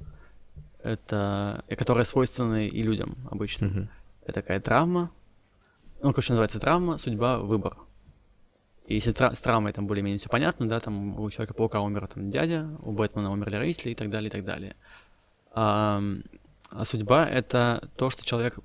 [0.83, 3.65] это, которые свойственны и людям обычно.
[3.65, 3.87] Mm-hmm.
[4.25, 5.11] Это такая травма,
[6.01, 7.77] ну, короче, называется травма, судьба, выбор.
[8.85, 12.29] И если тра- с травмой там более-менее все понятно, да, там у Человека-паука умер там
[12.29, 14.75] дядя, у Бэтмена умерли родители и так далее, и так далее.
[15.51, 16.01] А,
[16.69, 18.59] а судьба— это то, что человек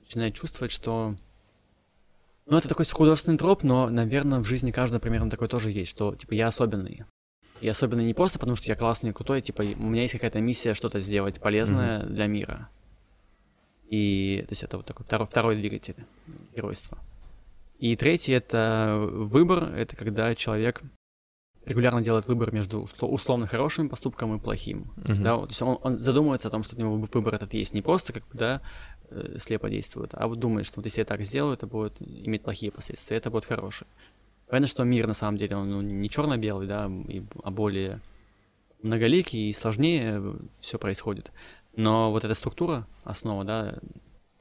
[0.00, 1.14] начинает чувствовать, что...
[2.46, 6.16] Ну, это такой художественный троп, но, наверное, в жизни каждого примерно такой тоже есть, что,
[6.16, 7.04] типа, я особенный.
[7.60, 10.40] И особенно не просто потому, что я классный и крутой, типа, у меня есть какая-то
[10.40, 12.08] миссия что-то сделать полезное mm-hmm.
[12.08, 12.68] для мира.
[13.92, 15.96] И, то есть это вот такой второй, второй двигатель
[16.56, 16.96] геройства.
[17.78, 20.80] И третий— это выбор, это когда человек
[21.66, 24.90] регулярно делает выбор между условно хорошим поступком и плохим.
[24.96, 25.22] Uh-huh.
[25.22, 27.82] Да, то есть он, он задумывается о том, что у него выбор этот есть, не
[27.82, 28.62] просто как бы, да,
[29.10, 32.44] э, слепо действует, а вот думает, что вот если я так сделаю, это будет иметь
[32.44, 33.90] плохие последствия, это будет хорошее.
[34.48, 38.00] Понятно, что мир на самом деле, он ну, не черно-белый, да, и, а более
[38.82, 41.30] многоликий и сложнее все происходит.
[41.74, 43.78] Но вот эта структура, основа, да,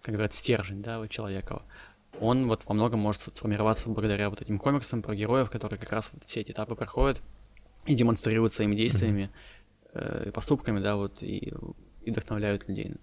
[0.01, 1.61] как говорят, стержень, да, вот человека,
[2.19, 6.11] он вот во многом может сформироваться благодаря вот этим комиксам про героев, которые как раз
[6.13, 7.21] вот все эти этапы проходят
[7.85, 9.31] и демонстрируют своими действиями,
[9.93, 10.27] mm-hmm.
[10.27, 11.53] э, поступками, да, вот, и,
[12.03, 12.95] и вдохновляют людей.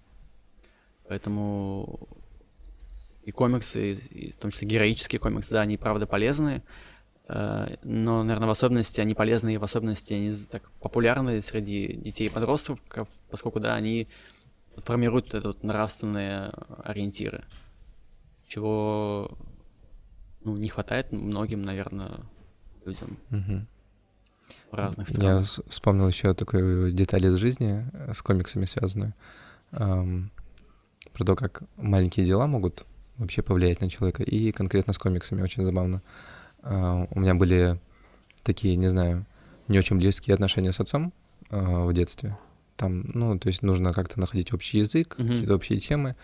[1.07, 2.07] Поэтому
[3.23, 6.63] и комиксы, и в том числе героические комиксы, да, они правда полезные,
[7.83, 12.29] но, наверное, в особенности они полезны, и в особенности они так популярны среди детей и
[12.29, 12.79] подростков,
[13.29, 14.07] поскольку, да, они
[14.77, 16.51] формируют это вот нравственные
[16.83, 17.43] ориентиры,
[18.47, 19.37] чего
[20.43, 22.21] ну, не хватает многим, наверное,
[22.85, 23.65] людям угу.
[24.71, 25.57] в разных странах.
[25.57, 29.13] Я вспомнил еще такую деталь из жизни э, с комиксами связанную,
[29.71, 30.31] эм,
[31.13, 32.85] про то, как маленькие дела могут
[33.17, 36.01] вообще повлиять на человека, и конкретно с комиксами очень забавно.
[36.63, 37.79] У меня были
[38.43, 39.25] такие, не знаю,
[39.67, 41.13] не очень близкие отношения с отцом
[41.49, 42.37] а, в детстве.
[42.75, 45.27] Там, ну, то есть нужно как-то находить общий язык, mm-hmm.
[45.27, 46.15] какие-то общие темы.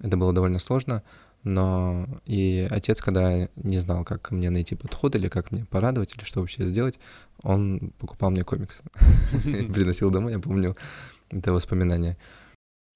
[0.00, 1.02] Это было довольно сложно.
[1.44, 6.24] Но и отец, когда не знал, как мне найти подход или как мне порадовать, или
[6.24, 6.98] что вообще сделать,
[7.42, 8.82] он покупал мне комикс.
[9.44, 10.76] Приносил домой, я помню
[11.30, 12.16] это воспоминание,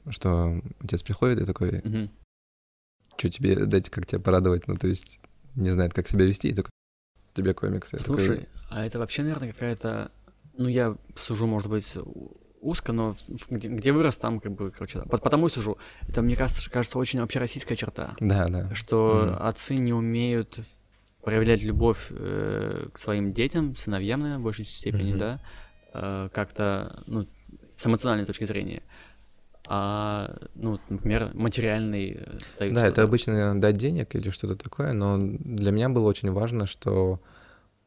[0.09, 1.83] что отец приходит и такой,
[3.17, 5.21] что тебе дать, как тебя порадовать, ну, то есть
[5.55, 6.71] не знает, как себя вести, и такой,
[7.35, 7.99] тебе комиксы.
[7.99, 8.49] Слушай, такой...
[8.71, 10.11] а это вообще, наверное, какая-то...
[10.57, 11.97] Ну, я сужу, может быть,
[12.61, 13.17] узко, но
[13.51, 15.05] где, где вырос, там как бы, короче, да.
[15.05, 15.79] потому и сужу.
[16.09, 18.15] Это, мне кажется, кажется, очень общероссийская черта.
[18.21, 18.75] Да, да.
[18.75, 19.49] Что mm.
[19.49, 20.61] отцы не умеют
[21.23, 25.19] проявлять любовь э, к своим детям, сыновьям, наверное, в большей степени, mm-hmm.
[25.19, 25.41] да,
[25.95, 27.27] э, как-то, ну,
[27.73, 28.83] с эмоциональной точки зрения.
[29.69, 35.19] А, ну, например, материальный э, дают Да, это обычно дать денег или что-то такое, но
[35.19, 37.21] для меня было очень важно, что,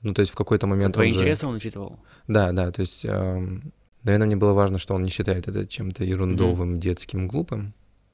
[0.02, 1.48] ну, то есть в какой-то момент Твои он интересы же...
[1.48, 2.00] он учитывал?
[2.28, 6.06] Да, да, то есть, эм, наверное, мне было важно, что он не считает это чем-то
[6.06, 6.80] ерундовым, mm-hmm.
[6.80, 7.74] детским, глупым,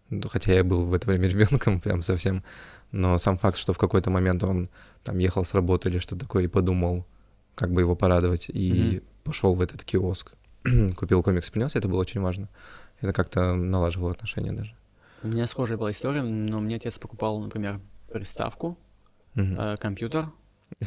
[0.09, 2.43] ну, хотя я был в это время ребенком прям совсем,
[2.91, 4.69] но сам факт, что в какой-то момент он
[5.03, 7.05] там ехал с работы или что такое и подумал,
[7.53, 9.03] как бы его порадовать, и mm-hmm.
[9.23, 10.33] пошел в этот киоск,
[10.95, 12.49] купил комикс, принес, это было очень важно
[13.01, 14.73] это как-то налаживало отношения даже.
[15.23, 17.79] У меня схожая была история, но мне отец покупал, например,
[18.11, 18.77] приставку,
[19.35, 19.73] uh-huh.
[19.73, 20.29] э, компьютер,
[20.79, 20.85] э,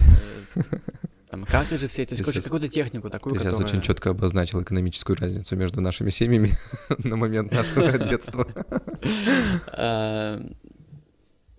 [1.31, 3.59] там картриджи все, то есть, короче, какую-то технику такую, Ты которая...
[3.59, 6.53] сейчас очень четко обозначил экономическую разницу между нашими семьями
[7.05, 8.47] на момент нашего детства.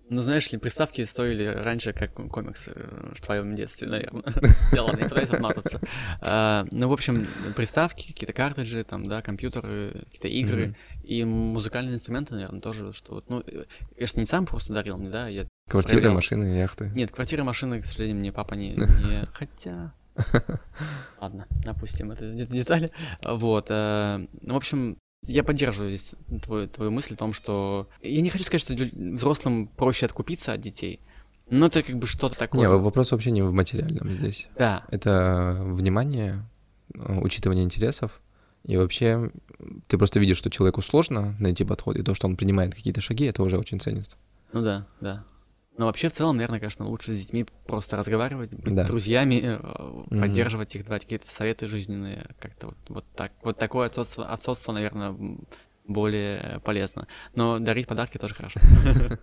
[0.08, 2.72] Ну, знаешь ли, приставки стоили раньше, как комиксы
[3.16, 4.22] в твоем детстве, наверное.
[4.72, 5.80] Я ладно, не пытаюсь отматываться.
[6.20, 12.34] А, ну, в общем, приставки, какие-то картриджи, там, да, компьютеры, какие-то игры и музыкальные инструменты,
[12.34, 13.42] наверное, тоже, что вот, ну,
[13.94, 15.48] конечно, не сам просто дарил мне, да, я...
[15.68, 16.14] Квартиры, проверял...
[16.14, 16.92] машины, яхты.
[16.94, 18.76] Нет, квартиры, машины, к сожалению, мне папа не...
[19.32, 19.92] Хотя...
[21.20, 22.90] Ладно, опустим эту детали.
[23.22, 23.66] Вот.
[23.70, 27.88] Э, ну, в общем, я поддерживаю здесь твою, твою мысль о том, что...
[28.02, 28.74] Я не хочу сказать, что
[29.14, 31.00] взрослым проще откупиться от детей,
[31.48, 32.60] но это как бы что-то такое.
[32.60, 34.48] Не, вопрос вообще не в материальном здесь.
[34.56, 34.84] Да.
[34.90, 36.44] Это внимание,
[36.94, 38.20] учитывание интересов,
[38.64, 39.30] и вообще
[39.86, 43.24] ты просто видишь, что человеку сложно найти подход, и то, что он принимает какие-то шаги,
[43.26, 44.16] это уже очень ценится.
[44.52, 45.24] Ну да, да.
[45.78, 48.84] Но вообще, в целом, наверное, конечно, лучше с детьми просто разговаривать, быть да.
[48.84, 50.20] друзьями, mm-hmm.
[50.20, 53.32] поддерживать их, давать какие-то советы жизненные, как-то вот, вот так.
[53.42, 55.14] Вот такое отцовство, отцовство, наверное,
[55.86, 57.06] более полезно.
[57.34, 58.58] Но дарить подарки тоже хорошо.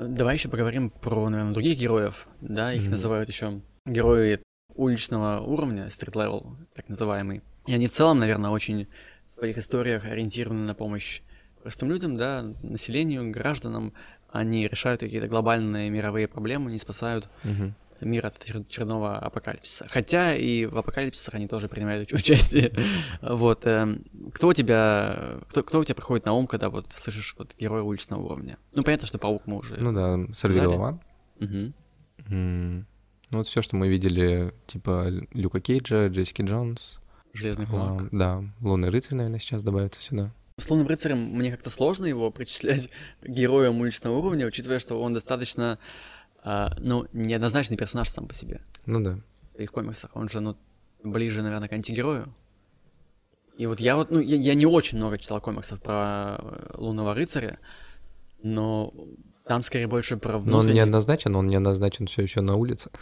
[0.00, 2.26] Давай еще поговорим про, наверное, других героев.
[2.40, 4.40] Да, их называют еще герои
[4.74, 7.42] уличного уровня, street level, так называемый.
[7.66, 8.88] И они в целом, наверное, очень
[9.26, 11.20] в своих историях ориентированы на помощь
[11.62, 13.92] простым людям, да, населению, гражданам,
[14.32, 17.72] они решают какие-то глобальные мировые проблемы, не спасают угу.
[18.00, 19.86] мир от очередного апокалипсиса.
[19.88, 22.72] Хотя и в апокалипсисах они тоже принимают участие.
[23.22, 23.66] вот.
[23.66, 23.96] Э,
[24.32, 27.82] кто у тебя, кто, кто у тебя приходит на ум, когда вот слышишь вот героя
[27.82, 28.58] уличного уровня?
[28.72, 29.76] Ну, понятно, что паук мы уже...
[29.76, 31.00] Ну да, сорви голова.
[31.40, 31.72] Угу.
[32.28, 32.84] Mm.
[33.30, 37.00] Ну вот все, что мы видели, типа Люка Кейджа, Джессики Джонс.
[37.32, 38.02] Железный кулак.
[38.02, 40.32] А, да, Лунный рыцарь, наверное, сейчас добавится сюда.
[40.60, 42.90] С Лунным рыцарем мне как-то сложно его причислять
[43.22, 45.78] героем уличного уровня, учитывая, что он достаточно,
[46.44, 48.60] э, ну, неоднозначный персонаж сам по себе.
[48.86, 49.18] Ну да.
[49.42, 50.10] В своих комиксах.
[50.14, 50.56] Он же, ну,
[51.02, 52.32] ближе, наверное, к антигерою.
[53.56, 57.14] И вот я вот, ну, я, я не очень много читал комиксов про э, Лунного
[57.14, 57.58] рыцаря,
[58.42, 58.94] но
[59.50, 60.52] там скорее больше про внутренний...
[60.52, 62.90] Но он неоднозначен, он неоднозначен все еще на улице.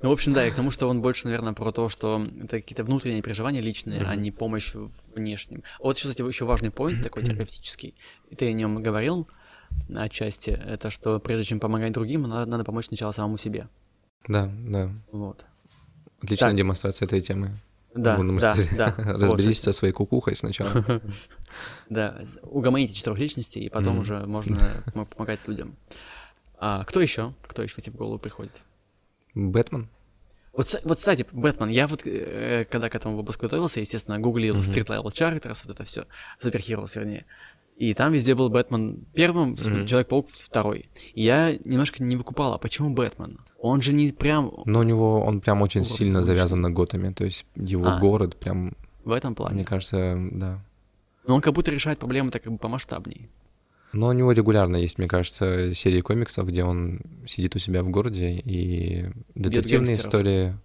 [0.00, 2.60] Ну, в общем, да, и к тому, что он больше, наверное, про то, что это
[2.60, 4.74] какие-то внутренние переживания личные, а не помощь
[5.12, 5.64] внешним.
[5.80, 7.96] Вот, кстати, еще важный поинт такой терапевтический,
[8.36, 9.26] ты о нем говорил
[9.92, 13.66] отчасти, это что прежде чем помогать другим, надо, надо помочь сначала самому себе.
[14.28, 14.88] Да, да.
[15.10, 15.44] Вот.
[16.22, 16.58] Отличная так.
[16.58, 17.58] демонстрация этой темы.
[17.94, 18.94] Да, да, да.
[18.96, 21.00] Разберись со своей кукухой сначала.
[21.90, 24.56] Да, угомоните четырех личностей, и потом уже можно
[25.10, 25.76] помогать людям.
[26.56, 27.34] А кто еще?
[27.42, 28.62] Кто еще тебе в голову приходит?
[29.34, 29.90] Бэтмен.
[30.54, 34.56] Вот, вот, кстати, Бэтмен, я вот, э, когда к этому выпуску готовился, естественно, гуглил.
[34.56, 36.06] Street Level Characters, вот это все,
[36.42, 37.26] Superheroes, вернее.
[37.76, 39.86] И там везде был Бэтмен первым, mm-hmm.
[39.86, 40.88] Человек-паук второй.
[41.14, 43.38] И я немножко не выкупал, а почему Бэтмен?
[43.62, 44.52] Он же не прям...
[44.66, 47.98] Но у него, он прям очень город сильно завязан на Готэме, то есть его а,
[48.00, 48.74] город прям...
[49.04, 49.54] В этом плане?
[49.54, 50.58] Мне кажется, да.
[51.28, 53.28] Но он как будто решает проблемы так как бы помасштабней.
[53.92, 57.90] Но у него регулярно есть, мне кажется, серии комиксов, где он сидит у себя в
[57.90, 60.58] городе, и детективные истории,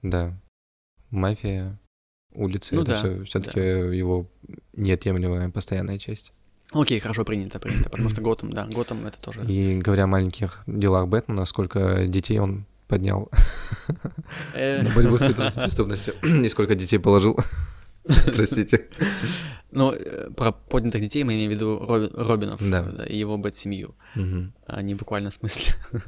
[0.00, 0.32] да,
[1.10, 1.78] мафия,
[2.32, 3.94] улицы, ну, это да, все все-таки да.
[3.94, 4.30] его
[4.72, 6.32] неотъемлемая постоянная часть.
[6.72, 9.44] Окей, хорошо, принято, принято, потому что Готэм, да, Готэм это тоже...
[9.44, 13.30] И говоря о маленьких делах Бэтмена, сколько детей он поднял
[14.54, 14.82] э.
[14.82, 17.38] на борьбу с преступностью, и сколько детей положил,
[18.34, 18.86] простите.
[19.70, 21.78] Ну, э, про поднятых детей мы имеем в виду
[22.14, 23.94] Робинов и его бэт-семью,
[24.66, 25.74] а не буквально в смысле.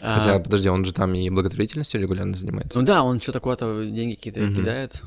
[0.00, 2.78] Хотя, а, подожди, он же там и благотворительностью регулярно занимается.
[2.78, 5.02] Ну да, он что такое-то деньги какие-то кидает.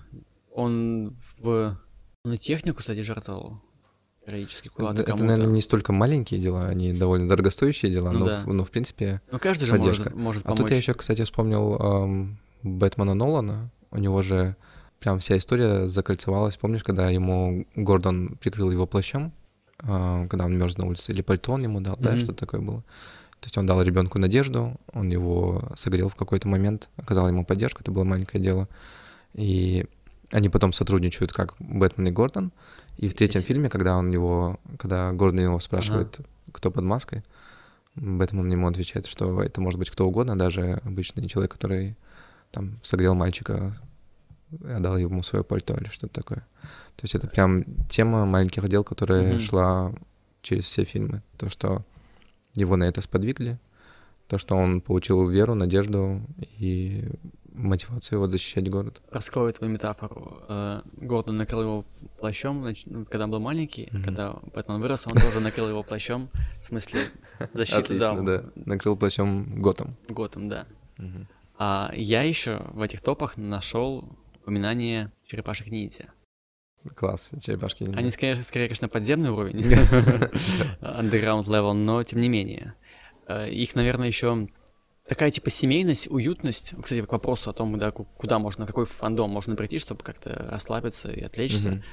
[0.54, 1.78] Он в...
[2.26, 3.62] И технику, кстати, жертвовал
[4.26, 8.26] периодически куда-то это, это, наверное, не столько маленькие дела, они довольно дорогостоящие дела, ну, но,
[8.26, 8.44] да.
[8.46, 10.60] в, но в принципе Ну каждый же может, может помочь.
[10.60, 14.56] А тут я еще, кстати, вспомнил эм, Бэтмена Нолана, у него же
[15.00, 19.34] прям вся история закольцевалась, помнишь, когда ему Гордон прикрыл его плащом,
[19.80, 22.02] э, когда он мерз на улице, или пальто он ему дал, mm-hmm.
[22.02, 22.84] да, что такое было.
[23.42, 27.82] То есть он дал ребенку надежду, он его согрел в какой-то момент, оказал ему поддержку,
[27.82, 28.70] это было маленькое дело.
[29.34, 29.86] И
[30.32, 32.54] они потом сотрудничают как Бэтмен и Гордон,
[32.98, 36.28] и в третьем фильме, когда он его, когда Гордон его спрашивает, ага.
[36.52, 37.24] кто под маской,
[37.96, 41.96] Бэтмен ему отвечает, что это может быть кто угодно, даже обычный человек, который
[42.52, 43.76] там согрел мальчика,
[44.64, 46.40] отдал ему свое пальто или что-то такое.
[46.96, 49.40] То есть это прям тема маленьких дел, которая mm-hmm.
[49.40, 49.94] шла
[50.42, 51.22] через все фильмы.
[51.38, 51.84] То, что
[52.56, 53.60] его на это сподвигли,
[54.28, 56.22] то, что он получил веру, надежду
[56.58, 57.10] и
[57.54, 59.02] мотивацию вот защищать город.
[59.10, 60.44] Раскрою твою метафору.
[60.48, 61.86] Э, Гордон накрыл его
[62.20, 64.04] плащом, ну, когда он был маленький, mm-hmm.
[64.04, 67.02] когда Бэтмен вырос, он тоже накрыл его плащом, в смысле
[67.54, 68.20] защиты, да.
[68.22, 68.44] да.
[68.56, 69.96] Накрыл плащом Готом.
[70.08, 70.66] Готом, да.
[71.58, 76.12] А я еще в этих топах нашел упоминание черепашек ниндзя.
[76.96, 78.00] Класс, черепашки ниндзя.
[78.00, 79.56] Они скорее, скорее, конечно, подземный уровень,
[80.82, 82.74] underground level, но тем не менее.
[83.28, 84.50] Э, их, наверное, еще
[85.08, 86.74] такая типа семейность, уютность.
[86.82, 91.12] Кстати, к вопросу о том, да, куда можно, какой фандом можно прийти, чтобы как-то расслабиться
[91.12, 91.70] и отвлечься.
[91.70, 91.84] Mm-hmm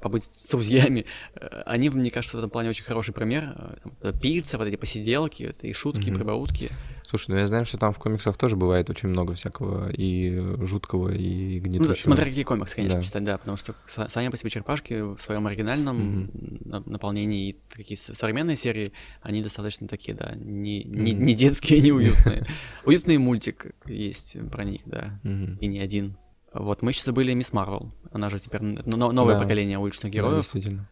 [0.00, 3.80] побыть с друзьями, э, они, мне кажется, в этом плане очень хороший пример.
[4.00, 6.14] Там, пицца, вот эти посиделки, и шутки, mm-hmm.
[6.14, 6.70] прибаутки.
[7.12, 11.10] Слушай, ну я знаю, что там в комиксах тоже бывает очень много всякого и жуткого,
[11.10, 11.92] и гнетущего.
[11.92, 13.04] Ну, смотря какие комиксы, конечно, да.
[13.04, 16.88] читать, да, потому что сами по себе черепашки в своем оригинальном mm-hmm.
[16.88, 22.46] наполнении и такие современные серии, они достаточно такие, да, не, не, не детские, не уютные.
[22.86, 26.16] Уютный мультик есть про них, да, и не один.
[26.54, 27.92] Вот, мы еще забыли Мисс Марвел.
[28.10, 30.32] Она же теперь новое поколение уличных героев.
[30.32, 30.88] Да, действительно.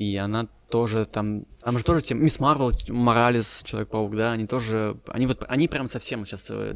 [0.00, 1.44] И она тоже там...
[1.62, 2.24] Там же тоже тем...
[2.24, 4.96] Мисс Марвел, Моралес, Человек-паук, да, они тоже...
[5.06, 5.44] Они вот...
[5.46, 6.50] Они прям совсем сейчас...
[6.50, 6.74] Э,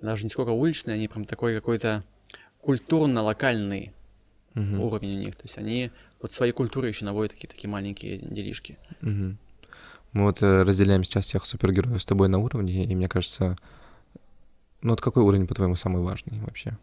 [0.00, 2.04] даже не сколько уличные, они прям такой какой-то
[2.60, 3.92] культурно-локальный
[4.54, 4.86] угу.
[4.86, 5.34] уровень у них.
[5.34, 5.90] То есть они
[6.22, 8.78] вот своей культурой еще наводят такие такие маленькие делишки.
[9.02, 9.36] Угу.
[10.12, 13.56] Мы вот э, разделяем сейчас всех супергероев с тобой на уровне, и мне кажется...
[14.82, 16.78] Ну вот какой уровень, по-твоему, самый важный вообще?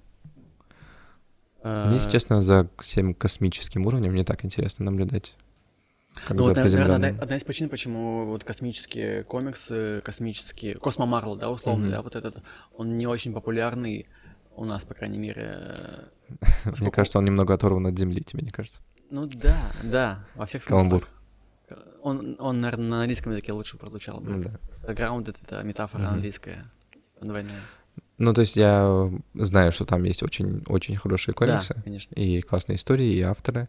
[1.63, 5.33] Мне, если честно, за всем космическим уровнем мне так интересно наблюдать
[6.27, 11.35] Как ну, вот, наверное, одна, одна из причин, почему вот космические комиксы, космические, Космо Марвел,
[11.35, 11.91] да, условно, mm-hmm.
[11.91, 12.37] да, вот этот,
[12.75, 14.07] он не очень популярный
[14.55, 15.73] у нас, по крайней мере.
[16.63, 16.83] Поскольку...
[16.83, 18.81] Мне кажется, он немного оторван от Земли, тебе не кажется?
[19.09, 20.79] Ну да, да, во всех смыслах.
[20.79, 21.07] Каламбур.
[22.01, 24.31] Он, он, наверное, на английском языке лучше прозвучал бы.
[24.31, 24.93] Ну, да.
[24.93, 26.07] Grounded— это метафора mm-hmm.
[26.07, 26.71] английская,
[27.21, 27.61] двойная.
[28.17, 31.73] Ну, то есть я знаю, что там есть очень, очень хорошие комиксы.
[31.73, 32.13] Да, конечно.
[32.15, 33.67] И классные истории, и авторы.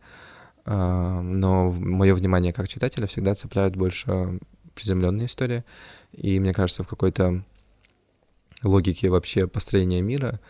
[0.67, 4.41] Но мое внимание как читателя всегда цепляют больше
[4.75, 5.65] приземленные истории.
[6.13, 7.45] И мне кажется, в какой-то
[8.63, 10.41] логике вообще построения мира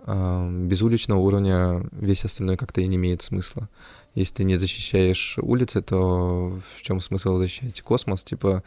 [0.00, 3.68] а, без уличного уровня весь остальной как-то и не имеет смысла.
[4.14, 8.24] Если ты не защищаешь улицы, то в чем смысл защищать космос?
[8.24, 8.62] Типа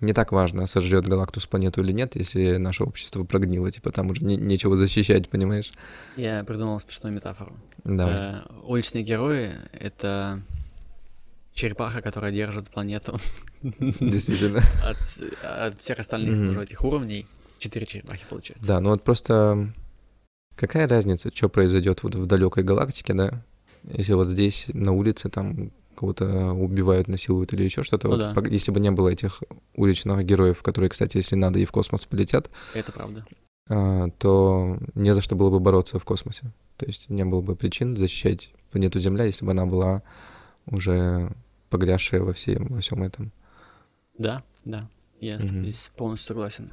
[0.00, 4.22] не так важно, сожрет Галактус планету или нет, если наше общество прогнило, типа там уже
[4.24, 5.72] не, нечего защищать, понимаешь?
[6.16, 7.56] Я придумал смешную метафору.
[7.86, 8.44] Да.
[8.48, 10.42] Э, уличные герои— это
[11.54, 13.14] черепаха, которая держит планету.
[13.62, 14.60] Действительно.
[14.84, 14.96] От,
[15.42, 16.50] от всех остальных mm-hmm.
[16.50, 17.26] уже этих уровней.
[17.58, 18.68] Четыре черепахи, получается.
[18.68, 19.72] Да, ну вот просто
[20.56, 23.42] какая разница, что произойдет вот в далекой галактике, да?
[23.84, 28.08] Если вот здесь на улице там кого-то убивают, насилуют или еще что-то.
[28.08, 28.50] Ну, вот, да.
[28.50, 29.42] Если бы не было этих
[29.74, 32.50] уличных героев, которые, кстати, если надо, и в космос полетят.
[32.74, 33.24] Это правда.
[33.68, 36.52] А, то не за что было бы бороться в космосе.
[36.76, 40.02] То есть не было бы причин защищать планету Земля, если бы она была
[40.66, 41.32] уже
[41.70, 43.32] погрязшая во, всем, во всем этом.
[44.18, 44.88] Да, да,
[45.20, 45.60] я mm-hmm.
[45.62, 46.72] здесь полностью согласен.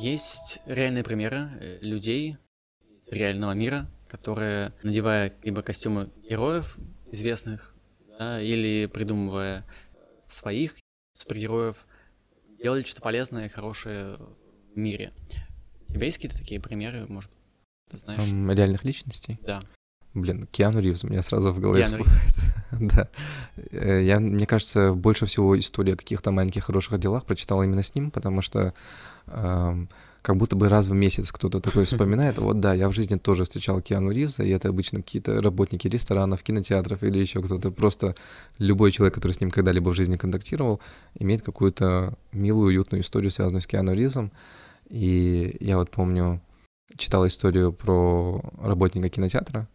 [0.00, 2.36] Есть реальные примеры э, людей
[2.96, 6.76] из реального мира, которые, надевая либо костюмы героев
[7.10, 7.74] известных
[8.18, 9.64] да, или придумывая
[10.22, 10.76] своих
[11.18, 11.76] супергероев,
[12.62, 14.18] делали что-то полезное и хорошее
[14.74, 15.12] в мире.
[15.90, 17.30] У тебя есть какие-то такие примеры, может,
[17.90, 18.22] ты знаешь?
[18.22, 19.38] Um, реальных личностей?
[19.42, 19.60] Да.
[20.14, 22.18] Блин, Киану Ривз у меня сразу в голове всплывает.
[22.72, 23.08] да.
[23.70, 27.94] Э, я, мне кажется, больше всего история о каких-то маленьких хороших делах прочитал именно с
[27.94, 28.74] ним, потому что
[29.28, 29.88] эм,
[30.22, 33.44] как будто бы раз в месяц кто-то такой вспоминает, вот да, я в жизни тоже
[33.44, 38.16] встречал Киану Ривза, и это обычно какие-то работники ресторанов, кинотеатров или еще кто-то, просто
[38.58, 40.80] любой человек, который с ним когда-либо в жизни контактировал,
[41.18, 44.32] имеет какую-то милую, уютную историю, связанную с Киану Ривзом.
[44.90, 46.40] И я вот помню,
[46.96, 49.68] читал историю про работника кинотеатра,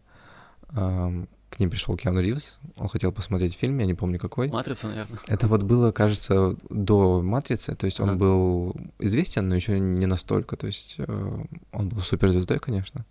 [1.48, 4.48] к ним пришел Киану Ривз, он хотел посмотреть фильм, я не помню какой.
[4.48, 5.18] Матрица, наверное.
[5.26, 8.18] Это вот было, кажется, до Матрицы, то есть он ага.
[8.18, 13.06] был известен, но еще не настолько, то есть э, он был суперзвездой, конечно,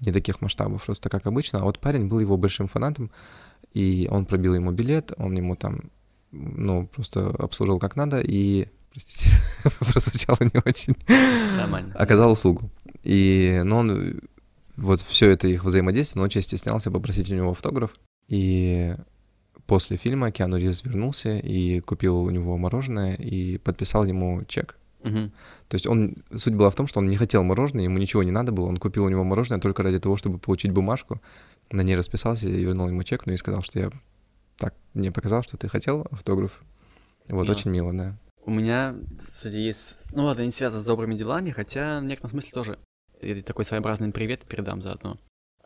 [0.00, 3.10] не таких масштабов, просто как обычно, а вот парень был его большим фанатом,
[3.72, 5.90] и он пробил ему билет, он ему там,
[6.32, 9.28] ну, просто обслужил как надо, и, простите,
[9.92, 10.96] прозвучало не очень,
[11.56, 11.94] Нормально.
[11.94, 12.70] оказал услугу.
[13.04, 14.20] И, ну, он
[14.76, 17.92] вот все это их взаимодействие, но очень стеснялся попросить у него автограф.
[18.28, 18.94] И
[19.66, 24.78] после фильма Киану Ривз вернулся и купил у него мороженое и подписал ему чек.
[25.04, 25.30] Угу.
[25.68, 28.30] То есть он, суть была в том, что он не хотел мороженое, ему ничего не
[28.30, 31.20] надо было, он купил у него мороженое только ради того, чтобы получить бумажку,
[31.70, 33.90] на ней расписался и вернул ему чек, ну и сказал, что я
[34.56, 36.62] так мне показал, что ты хотел автограф.
[37.28, 37.56] Вот, мило.
[37.56, 38.16] очень мило, да.
[38.46, 39.98] У меня, кстати, есть...
[40.12, 42.78] Ну ладно, не связано с добрыми делами, хотя в некотором смысле тоже
[43.20, 45.18] и такой своеобразный привет передам заодно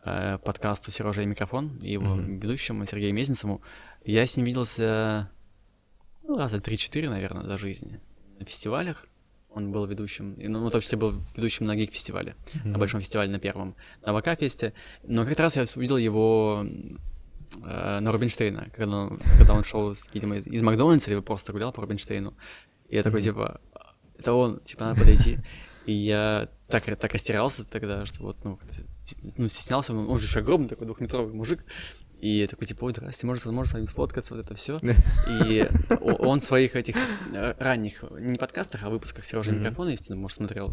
[0.03, 2.39] э, подкасту «Сережа и микрофон» и его mm-hmm.
[2.39, 3.61] ведущему Сергею Мезенцеву.
[4.03, 5.29] Я с ним виделся
[6.23, 7.99] ну, раза 3-4, наверное, за жизни.
[8.39, 9.05] На фестивалях
[9.51, 12.67] он был ведущим, ну, в том числе был ведущим на гик-фестивале, mm-hmm.
[12.67, 14.73] на большом фестивале на первом, на ВК-фесте.
[15.03, 16.65] Но как раз я увидел его
[17.63, 21.71] э, на Рубинштейна, когда он, когда он шел, видимо, из, из Макдональдса, или просто гулял
[21.71, 22.33] по Рубинштейну.
[22.91, 23.61] И я такой, типа,
[24.19, 25.39] это он, типа, надо подойти.
[25.85, 28.59] И я так, так растерялся тогда, что вот, ну,
[29.37, 31.63] ну стеснялся, он же еще огромный такой двухметровый мужик,
[32.19, 34.77] и я такой, типа, ой, здрасте, может, может с вами сфоткаться, вот это все.
[35.47, 35.65] И
[35.99, 36.95] он в своих этих
[37.33, 40.71] э, ранних, не подкастах, а выпусках Сережи микрофона, если может, смотрел,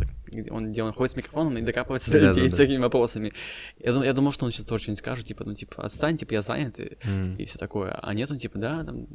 [0.51, 3.33] он, где он ходит с микрофоном и докапывается до людей с такими вопросами.
[3.79, 6.35] Я, думал, я думал, что он сейчас тоже что-нибудь скажет, типа, ну, типа, отстань, типа,
[6.35, 7.93] я занят, и все такое.
[7.93, 9.07] А нет, он, типа, да, там,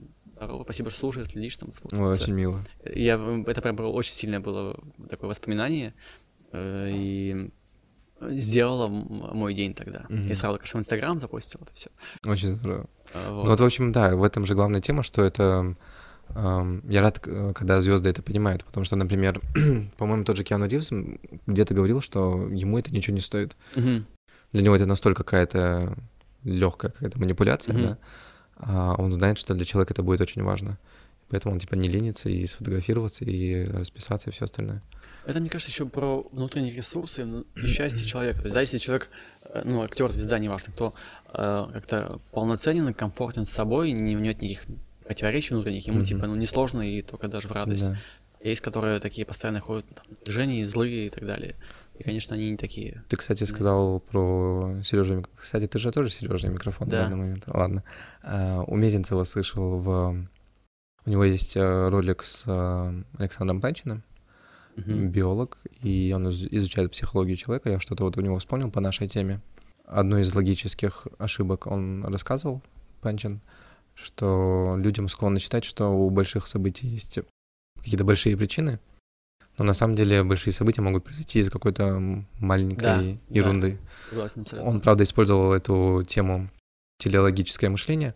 [0.46, 1.70] здорово, спасибо, что слушаешь, следишь там.
[1.92, 2.60] Ой, очень мило.
[2.86, 3.16] Я,
[3.48, 5.94] это прям было очень сильное было такое воспоминание,
[6.52, 7.50] э, и
[8.30, 10.06] сделала мой день тогда.
[10.10, 10.28] Mm-hmm.
[10.28, 11.90] Я сразу, конечно, в Инстаграм запустил это все.
[12.26, 12.90] Очень здорово.
[13.14, 13.44] А, вот.
[13.44, 15.76] Ну вот, в общем, да, в этом же главная тема, что это...
[16.30, 19.42] Эм, я рад, когда звезды это понимают, потому что, например,
[19.98, 20.92] по-моему, тот же Киану Ривз
[21.48, 23.56] где-то говорил, что ему это ничего не стоит.
[23.76, 24.04] Mm-hmm.
[24.54, 25.98] Для него это настолько какая-то
[26.44, 27.84] легкая какая-то манипуляция, mm-hmm.
[27.84, 27.98] да, а
[28.98, 30.78] он знает, что для человека это будет очень важно.
[31.30, 34.82] Поэтому он типа не ленится и сфотографироваться, и расписаться, и все остальное.
[35.26, 38.42] Это, мне кажется, еще про внутренние ресурсы и счастье человека.
[38.42, 39.10] То есть, да, если человек,
[39.46, 40.94] э, ну, актер, звезда, неважно кто,
[41.34, 44.66] э, как-то полноценен и комфортен с собой, не, нет никаких
[45.06, 46.06] противоречий внутренних, ему mm-hmm.
[46.06, 47.90] типа ну несложно и только даже в радость.
[47.90, 48.00] Да.
[48.42, 51.56] Есть, которые такие постоянно ходят там, движения, злые и так далее.
[51.96, 53.04] И, конечно, они не такие.
[53.08, 55.24] Ты, кстати, сказал про Сережа.
[55.36, 56.98] Кстати, ты же тоже Сережа микрофон да.
[56.98, 57.44] в данный момент.
[57.48, 57.84] Ладно.
[58.24, 60.28] А, у Мезенцева слышал в...
[61.06, 64.04] У него есть э, ролик с э, Александром Панчиным,
[64.78, 65.08] uh-huh.
[65.08, 67.70] биолог, и он изучает психологию человека.
[67.70, 69.42] Я что-то вот у него вспомнил по нашей теме.
[69.86, 72.62] Одну из логических ошибок он рассказывал,
[73.02, 73.42] Панчин,
[73.96, 77.20] что людям склонны считать, что у больших событий есть
[77.76, 78.80] какие-то большие причины,
[79.58, 82.02] но на самом деле большие события могут произойти из какой-то
[82.40, 83.80] маленькой да, ерунды.
[84.12, 84.28] Да,
[84.62, 86.50] Он, правда, использовал эту тему
[86.98, 88.16] телеологическое мышление.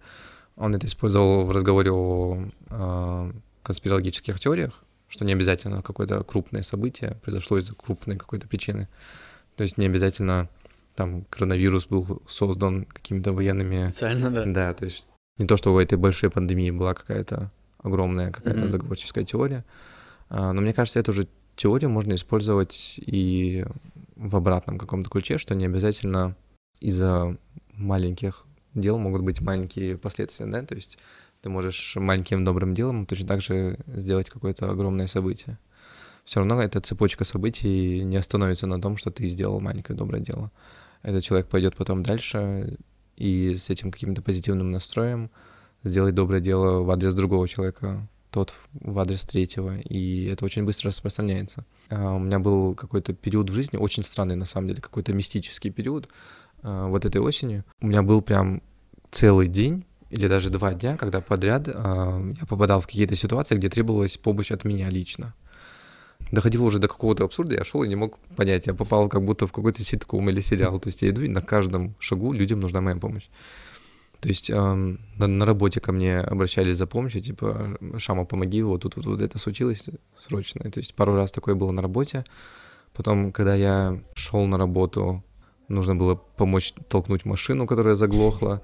[0.56, 3.32] Он это использовал в разговоре о, о
[3.64, 8.88] конспирологических теориях, что не обязательно какое-то крупное событие произошло из-за крупной какой-то причины.
[9.56, 10.50] То есть не обязательно
[10.96, 13.88] там коронавирус был создан какими-то военными...
[13.88, 14.46] Специально, да.
[14.46, 15.08] Да, то есть
[15.38, 18.70] не то, что у этой большой пандемии была какая-то огромная какая-то mm-hmm.
[18.70, 19.64] заговорческая теория,
[20.30, 23.66] но мне кажется, эту же теорию можно использовать и
[24.16, 26.36] в обратном каком-то ключе, что не обязательно
[26.80, 27.38] из-за
[27.74, 30.98] маленьких дел могут быть маленькие последствия, да, то есть
[31.42, 35.58] ты можешь маленьким добрым делом точно так же сделать какое-то огромное событие.
[36.26, 40.52] Все равно эта цепочка событий не остановится на том, что ты сделал маленькое доброе дело.
[41.02, 42.78] Этот человек пойдет потом дальше
[43.16, 45.32] и с этим каким-то позитивным настроем
[45.84, 48.08] сделать доброе дело в адрес другого человека,
[48.38, 51.66] тот в адрес третьего, и это очень быстро распространяется.
[51.90, 55.72] А, у меня был какой-то период в жизни, очень странный на самом деле, какой-то мистический
[55.72, 56.08] период,
[56.62, 57.64] а, вот этой осенью.
[57.82, 58.62] У меня был прям
[59.10, 63.70] целый день или даже два дня, когда подряд а, я попадал в какие-то ситуации, где
[63.70, 65.34] требовалась помощь от меня лично.
[66.32, 69.48] Доходило уже до какого-то абсурда, я шел и не мог понять, я попал как будто
[69.48, 70.80] в какой-то ситком или сериал.
[70.80, 73.30] То есть я иду, и на каждом шагу людям нужна моя помощь.
[74.28, 78.82] То есть э, на, на работе ко мне обращались за помощью, типа, Шама, помоги, вот
[78.82, 79.86] тут вот, вот это случилось
[80.18, 80.70] срочно.
[80.70, 82.26] То есть пару раз такое было на работе.
[82.94, 85.24] Потом, когда я шел на работу,
[85.70, 88.62] нужно было помочь толкнуть машину, которая заглохла.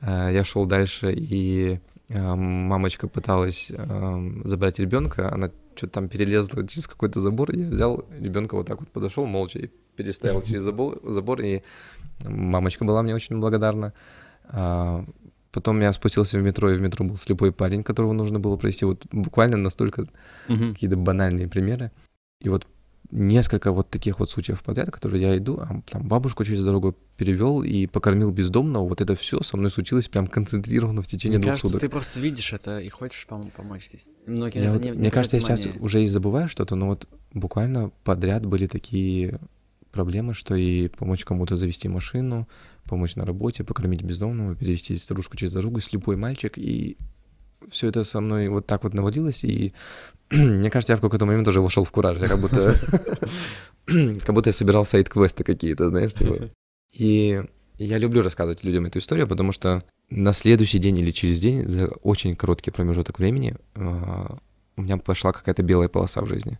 [0.00, 6.64] Э, я шел дальше, и э, мамочка пыталась э, забрать ребенка, она что-то там перелезла
[6.68, 11.00] через какой-то забор, я взял ребенка вот так вот подошел молча и переставил через забор,
[11.02, 11.62] забор, и
[12.24, 13.92] мамочка была мне очень благодарна.
[14.52, 15.04] А,
[15.50, 18.84] потом я спустился в метро, и в метро был слепой парень, которого нужно было провести.
[18.84, 20.04] Вот буквально настолько
[20.48, 20.72] uh-huh.
[20.74, 21.90] какие-то банальные примеры.
[22.40, 22.66] И вот
[23.12, 27.62] несколько вот таких вот случаев подряд, которые я иду, а там бабушку через дорогу перевел
[27.62, 31.52] и покормил бездомного, вот это все со мной случилось прям концентрированно в течение мне двух
[31.52, 31.80] кажется, суток.
[31.82, 34.08] ты просто видишь это и хочешь пом- помочь здесь.
[34.26, 35.62] Многие я вот, не, мне кажется, внимания.
[35.62, 39.38] я сейчас уже и забываю что-то, но вот буквально подряд были такие
[39.92, 42.48] проблемы, что и помочь кому-то завести машину,
[42.88, 46.96] помочь на работе, покормить бездомного, перевести старушку через дорогу, слепой мальчик, и
[47.70, 49.72] все это со мной вот так вот навалилось, и
[50.30, 52.74] мне кажется, я в какой-то момент уже вошел в кураж, я как будто
[53.86, 56.50] как будто я собирал сайт-квесты какие-то, знаешь, типа.
[56.92, 57.42] И
[57.78, 61.88] я люблю рассказывать людям эту историю, потому что на следующий день или через день, за
[62.02, 64.36] очень короткий промежуток времени, а,
[64.76, 66.58] у меня пошла какая-то белая полоса в жизни.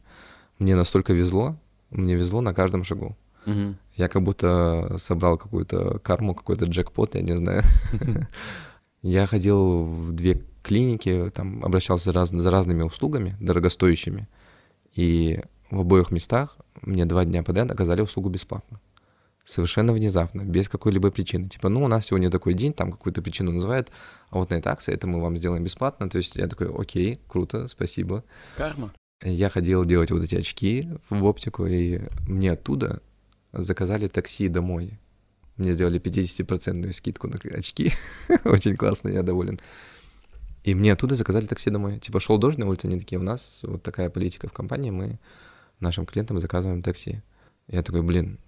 [0.58, 1.58] Мне настолько везло,
[1.90, 3.16] мне везло на каждом шагу.
[3.46, 3.74] Угу.
[3.96, 7.62] Я как будто собрал какую-то карму, какой-то джекпот, я не знаю.
[9.02, 14.28] Я ходил в две клиники, там обращался раз, за разными услугами, дорогостоящими.
[14.94, 15.40] И
[15.70, 18.80] в обоих местах мне два дня подряд оказали услугу бесплатно.
[19.44, 21.48] Совершенно внезапно, без какой-либо причины.
[21.48, 23.90] Типа, ну, у нас сегодня такой день, там какую-то причину называют,
[24.30, 26.08] а вот на этой акции это мы вам сделаем бесплатно.
[26.08, 28.22] То есть я такой, окей, круто, спасибо.
[28.56, 28.92] Карма.
[29.24, 33.02] Я ходил делать вот эти очки в оптику, и мне оттуда
[33.52, 34.98] заказали такси домой.
[35.56, 37.92] Мне сделали 50% скидку на очки.
[38.44, 39.60] Очень классно, я доволен.
[40.64, 41.98] И мне оттуда заказали такси домой.
[41.98, 45.18] Типа шел дождь на улице, они такие, у нас вот такая политика в компании, мы
[45.80, 47.22] нашим клиентам заказываем такси.
[47.68, 48.38] Я такой, блин,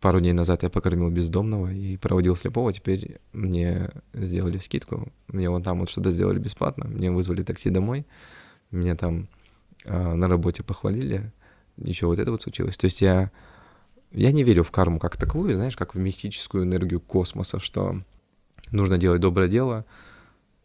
[0.00, 5.64] пару дней назад я покормил бездомного и проводил слепого, теперь мне сделали скидку, мне вот
[5.64, 8.06] там вот что-то сделали бесплатно, мне вызвали такси домой,
[8.70, 9.28] меня там
[9.84, 11.32] э, на работе похвалили,
[11.76, 12.76] еще вот это вот случилось.
[12.76, 13.30] То есть я
[14.12, 18.02] я не верю в карму как таковую, знаешь, как в мистическую энергию космоса, что
[18.70, 19.84] нужно делать доброе дело,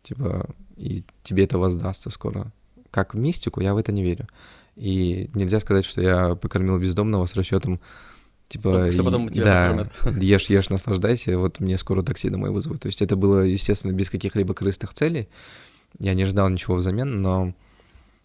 [0.04, 2.52] типа, и тебе это воздастся скоро.
[2.92, 4.28] Как в мистику, я в это не верю.
[4.76, 7.80] И нельзя сказать, что я покормил бездомного с расчетом,
[8.50, 12.82] типа, что потом тебя да, ешь, ешь, наслаждайся, вот мне скоро такси домой вызовут.
[12.82, 15.30] То есть это было, естественно, без каких-либо крыстых целей.
[16.00, 17.54] Я не ждал ничего взамен, но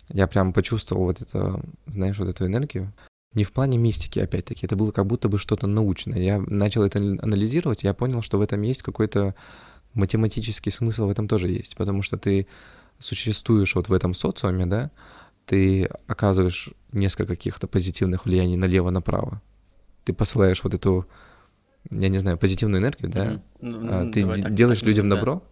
[0.09, 2.93] я прям почувствовал вот это, знаешь, вот эту энергию.
[3.35, 6.19] Не в плане мистики, опять-таки, это было как будто бы что-то научное.
[6.19, 9.37] Я начал это анализировать, я понял, что в этом есть какой-то
[9.95, 12.49] математический смысл, в этом тоже есть, потому что ты
[12.99, 14.91] существуешь вот в этом социуме, да,
[15.47, 19.41] ты оказываешь несколько каких-то позитивных влияний налево-направо.
[20.05, 21.07] Ты посылаешь вот эту,
[21.91, 24.13] я не знаю, позитивную энергию, да, mm-hmm.
[24.13, 25.17] ты Давай, делаешь так, людям да.
[25.17, 25.43] добро,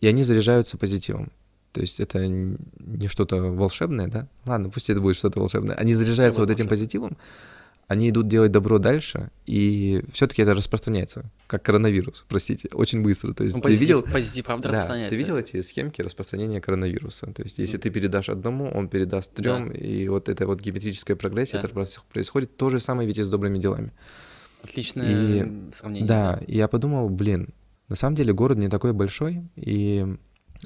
[0.00, 1.32] и они заряжаются позитивом.
[1.74, 4.28] То есть это не что-то волшебное, да?
[4.46, 5.74] Ладно, пусть это будет что-то волшебное.
[5.74, 7.16] Они заряжаются вот этим позитивом,
[7.88, 13.34] они идут делать добро дальше, и все-таки это распространяется, как коронавирус, простите, очень быстро.
[13.34, 15.16] То есть ну, позитив, ты видел, позитив, правда, да, распространяется.
[15.16, 17.26] Ты видел эти схемки распространения коронавируса?
[17.32, 19.74] То есть если ты передашь одному, он передаст трем, да.
[19.74, 21.66] и вот эта вот геометрическая прогрессия, да.
[21.66, 23.90] это происходит то же самое ведь и с добрыми делами.
[24.62, 26.06] Отличное и, сравнение.
[26.06, 27.48] Да, и я подумал, блин,
[27.88, 30.06] на самом деле город не такой большой, и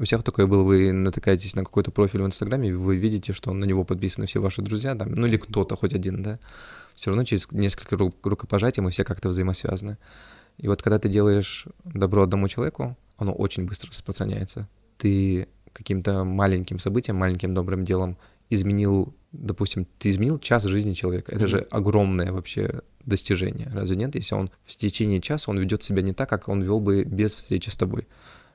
[0.00, 3.64] у всех такое было, вы натыкаетесь на какой-то профиль в Инстаграме, вы видите, что на
[3.64, 6.38] него подписаны все ваши друзья, там, ну или кто-то, хоть один, да,
[6.94, 9.98] все равно через несколько рукопожатий мы все как-то взаимосвязаны.
[10.58, 14.68] И вот когда ты делаешь добро одному человеку, оно очень быстро распространяется.
[14.96, 18.16] Ты каким-то маленьким событием, маленьким добрым делом
[18.50, 21.32] изменил, допустим, ты изменил час жизни человека.
[21.32, 24.14] Это же огромное вообще достижение, разве нет?
[24.14, 27.34] Если он в течение часа, он ведет себя не так, как он вел бы без
[27.34, 28.06] встречи с тобой.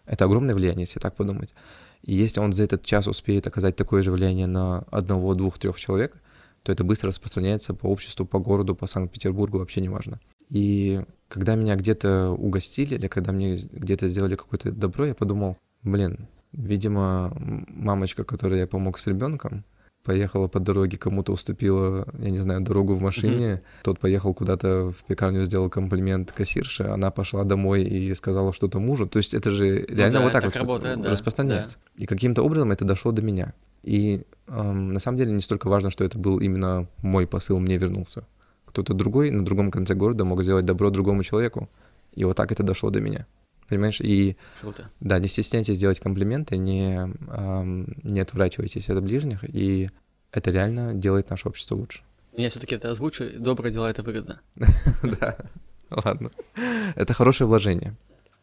[0.06, 1.54] Это огромное влияние, если так подумать.
[2.02, 5.80] И если он за этот час успеет оказать такое же влияние на одного, двух, трех
[5.80, 6.22] человек,
[6.64, 10.20] то это быстро распространяется по обществу, по городу, по Санкт-Петербургу, вообще неважно.
[10.50, 16.28] И когда меня где-то угостили или когда мне где-то сделали какое-то добро, я подумал, блин,
[16.52, 19.64] видимо, мамочка, которой я помог с ребенком,
[20.04, 23.84] поехала по дороге, кому-то уступила, я не знаю, дорогу в машине, mm-hmm.
[23.84, 29.08] тот поехал куда-то в пекарню, сделал комплимент кассирше, она пошла домой и сказала что-то мужу.
[29.08, 31.78] То есть это же ну, реально да, вот так, так вот работает, распространяется.
[31.98, 32.04] Да.
[32.04, 33.54] И каким-то образом это дошло до меня.
[33.82, 37.78] И эм, на самом деле не столько важно, что это был именно мой посыл, мне
[37.78, 38.26] вернулся.
[38.66, 41.70] Кто-то другой на другом конце города мог сделать добро другому человеку.
[42.14, 43.26] И вот так это дошло до меня.
[43.70, 44.02] Понимаешь?
[44.02, 44.90] И Круто.
[45.00, 49.90] да, не стесняйтесь делать комплименты, не, эм, не отворачивайтесь от ближних, и
[50.32, 52.02] это реально делает наше общество лучше.
[52.36, 53.30] Я все-таки это озвучу.
[53.38, 54.42] Доброе дело это выгодно.
[55.04, 55.38] Да,
[55.90, 56.32] ладно.
[56.96, 57.96] Это хорошее вложение.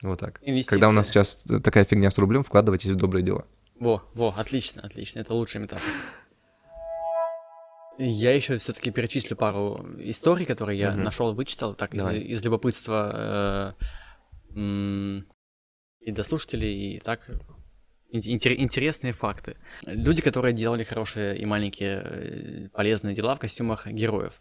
[0.02, 0.40] Вот так.
[0.66, 3.44] Когда у нас сейчас такая фигня с рублем, вкладывайтесь в добрые дела.
[3.78, 5.20] Во, во, отлично, отлично.
[5.20, 5.92] Это лучшая метафора.
[7.98, 13.84] Я еще все-таки перечислю пару историй, которые я нашел, вычитал, так из, из любопытства э,
[14.54, 17.28] и для слушателей, и так
[18.12, 19.56] интересные факты.
[19.86, 24.34] Люди, которые делали хорошие и маленькие э, полезные дела в костюмах героев.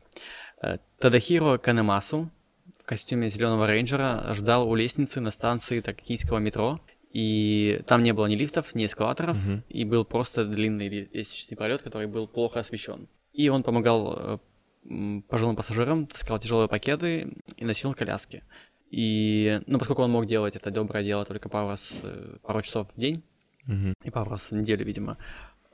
[0.61, 2.31] Э, Тадахиро Канемасу
[2.79, 6.81] в костюме зеленого рейнджера ждал у лестницы на станции токийского метро,
[7.11, 9.63] и там не было ни лифтов, ни эскалаторов, uh-huh.
[9.69, 13.07] и был просто длинный лестничный пролет, который был плохо освещен.
[13.33, 14.39] И он помогал
[14.83, 18.43] э, пожилым пассажирам, таскал тяжелые пакеты и носил коляски.
[18.89, 22.87] И, ну, поскольку он мог делать это доброе дело только пару раз, э, пару часов
[22.95, 23.23] в день,
[23.67, 23.93] uh-huh.
[24.03, 25.17] и пару раз в неделю, видимо,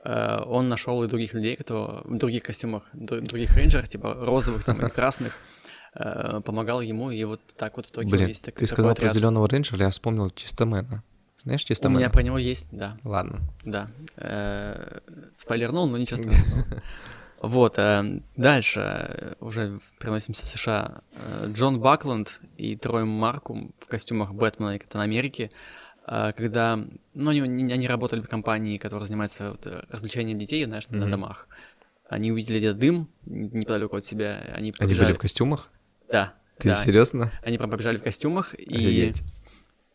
[0.04, 4.82] э, он нашел и других людей, кто в других костюмах, других рейнджеров, типа розовых там
[4.82, 5.38] или красных,
[5.94, 9.12] э, помогал ему, и вот так вот в итоге Блин, есть так, ты сказал отряд.
[9.12, 11.02] про зеленого рейнджера, я вспомнил Чистомена.
[11.42, 11.96] Знаешь Чистомена?
[11.96, 12.98] У меня про него есть, да.
[13.02, 13.40] Ладно.
[13.64, 13.88] Да.
[15.34, 16.82] Спойлернул, но ничего страшного.
[17.40, 21.00] Вот, э, дальше уже переносимся в США.
[21.12, 25.50] Э, Джон Бакланд и Трой Маркум в костюмах Бэтмена и Капитана Америки,
[26.06, 26.82] э, когда,
[27.14, 27.40] ну, они,
[27.72, 30.96] они работали в компании, которая занимается вот, развлечением детей, знаешь, mm-hmm.
[30.96, 31.48] на домах.
[32.08, 34.98] Они увидели где неподалеку от себя, они побежали...
[34.98, 35.70] Они были в костюмах?
[36.10, 36.34] Да.
[36.58, 36.76] Ты да.
[36.76, 37.32] серьезно?
[37.42, 39.20] Они прям побежали в костюмах Офигеть.
[39.20, 39.22] и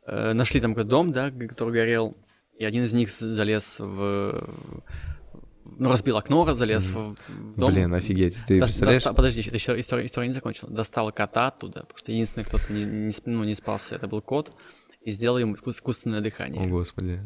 [0.05, 2.15] э, нашли там какой-то дом, да, который горел,
[2.57, 4.47] и один из них залез в
[5.81, 7.17] ну, разбил окно, залез mm.
[7.27, 7.71] в дом.
[7.71, 9.01] Блин, офигеть, ты До, представляешь?
[9.01, 10.69] Доста, подожди, это еще история, история не закончила.
[10.69, 14.53] Достал кота оттуда, потому что единственный, кто не, не, ну, не спался, это был кот,
[15.01, 16.63] и сделал ему искусственное дыхание.
[16.63, 17.21] О, Господи.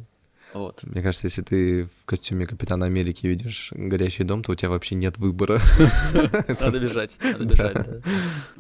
[0.56, 0.84] Вот.
[0.84, 4.96] Мне кажется, если ты в костюме Капитана Америки видишь горящий дом, то у тебя вообще
[4.96, 5.60] нет выбора.
[6.62, 7.88] Надо бежать, надо бежать.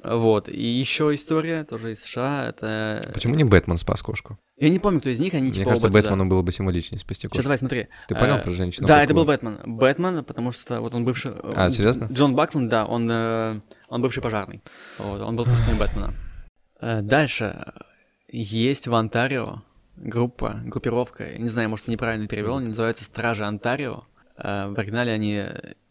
[0.03, 0.49] Вот.
[0.49, 2.49] И еще история тоже из США.
[2.49, 3.09] Это...
[3.13, 4.37] Почему не Бэтмен спас кошку?
[4.57, 7.27] Я не помню, кто из них, они типа Мне кажется, Бэтмену было бы символичнее спасти
[7.27, 7.37] кошку.
[7.37, 7.87] Сейчас давай, смотри.
[8.09, 8.87] Ты понял про женщину?
[8.87, 9.59] Да, это был Бэтмен.
[9.65, 11.31] Бэтмен, потому что вот он бывший...
[11.55, 12.09] А, серьезно?
[12.11, 14.61] Джон Бакланд, да, он, э, он бывший пожарный.
[14.97, 16.13] Вот, он был костюме Бэтмена.
[16.81, 17.71] Э, дальше.
[18.27, 19.63] Есть в Онтарио
[19.97, 24.03] группа, группировка, не знаю, может, неправильно перевел, они называются Стражи Онтарио.
[24.37, 25.43] Э, в оригинале они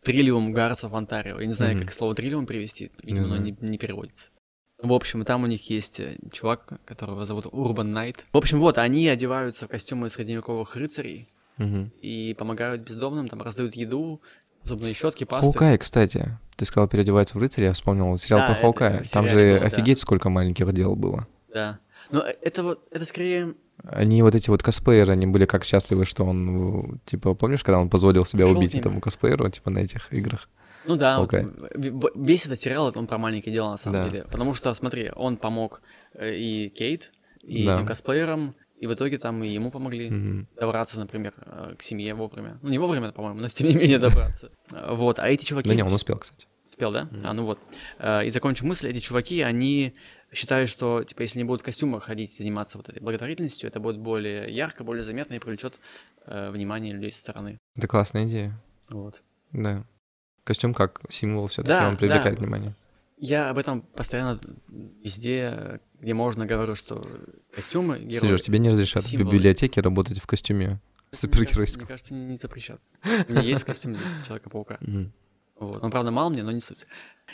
[0.03, 1.41] Триллиум Гарсов Онтарио.
[1.41, 1.81] Я не знаю, mm-hmm.
[1.81, 3.37] как слово триллиум перевести, видимо, mm-hmm.
[3.37, 4.31] оно не, не переводится.
[4.79, 8.27] В общем, там у них есть э, чувак, которого зовут Урбан Найт.
[8.33, 11.29] В общем, вот, они одеваются в костюмы средневековых рыцарей
[11.59, 11.91] mm-hmm.
[12.03, 14.21] и помогают бездомным, там раздают еду,
[14.63, 15.47] зубные щетки, пасты.
[15.47, 16.39] Хоукай, кстати.
[16.57, 19.05] Ты сказал, переодевается в рыцаря, я вспомнил сериал да, про Хоукая.
[19.11, 20.03] Там же офигеть, да.
[20.03, 21.27] сколько маленьких дел было.
[21.53, 21.79] Да.
[22.11, 23.55] Но это вот, это скорее...
[23.83, 27.91] Они вот эти вот косплееры, они были как счастливы, что он, типа, помнишь, когда он
[27.91, 30.49] позволил себя Шел убить этому косплееру, типа, на этих играх?
[30.87, 31.33] Ну да, вот,
[32.15, 34.09] весь этот сериал, он про маленькие дела, на самом да.
[34.09, 34.25] деле.
[34.31, 35.83] Потому что, смотри, он помог
[36.15, 37.11] э, и Кейт,
[37.43, 37.75] и да.
[37.75, 40.47] этим косплеерам, и в итоге там и ему помогли mm-hmm.
[40.61, 42.59] добраться, например, э, к семье вовремя.
[42.63, 44.51] Ну, не вовремя, по-моему, но тем не менее добраться.
[44.89, 45.69] Вот, а эти чуваки...
[45.69, 46.47] Да не, он успел, кстати.
[46.69, 47.09] Успел, да?
[47.11, 47.21] Mm-hmm.
[47.25, 47.59] А, ну вот.
[47.99, 49.95] Э, и закончим мысль, эти чуваки, они
[50.35, 53.99] считают, что, типа, если не будут в костюмах ходить, заниматься вот этой благотворительностью, это будет
[53.99, 55.81] более ярко, более заметно и привлечет
[56.27, 57.59] э, внимание людей со стороны.
[57.77, 58.61] Это классная идея.
[58.89, 59.23] Вот.
[59.53, 59.85] Да.
[60.45, 62.43] Костюм как символ все-таки, да, он привлекает да.
[62.43, 62.75] внимание.
[63.17, 67.03] Я об этом постоянно везде, где можно, говорю, что
[67.55, 68.29] костюмы герои...
[68.29, 69.31] Сереж, тебе не разрешат символы.
[69.31, 70.81] в библиотеке работать в костюме
[71.13, 71.83] супергеройском.
[71.83, 72.81] Мне кажется, не, не запрещат.
[73.29, 74.79] У меня есть костюм здесь Человека-паука.
[75.59, 75.83] Вот.
[75.83, 76.87] Он, правда, мал мне, но не суть.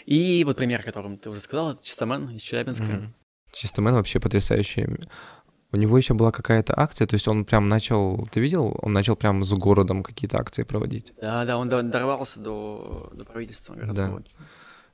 [0.07, 2.85] И вот пример, которым ты уже сказал, это Чистомен из Челябинска.
[2.85, 3.09] Mm-hmm.
[3.53, 4.87] Чистомен вообще потрясающий.
[5.73, 9.15] У него еще была какая-то акция, то есть он прям начал, ты видел, он начал
[9.15, 11.13] прям с городом какие-то акции проводить.
[11.21, 14.21] Да, да, он дорвался до, до правительства городского.
[14.21, 14.27] Да.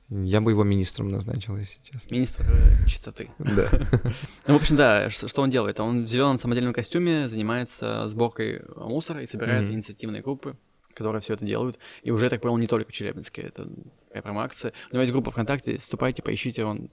[0.09, 2.13] Я бы его министром назначил, если честно.
[2.13, 3.29] Министр э, чистоты.
[3.39, 3.67] Да.
[4.47, 5.81] Ну, в общем, да, что он делает?
[5.81, 10.55] Он в зеленом самодельном костюме занимается сборкой мусора и собирает инициативные группы,
[10.97, 11.79] которые все это делают.
[12.03, 13.67] И уже, так понял, не только в Челябинске, это
[14.07, 14.73] такая прям акция.
[14.91, 16.89] У него есть группа ВКонтакте, вступайте, поищите, он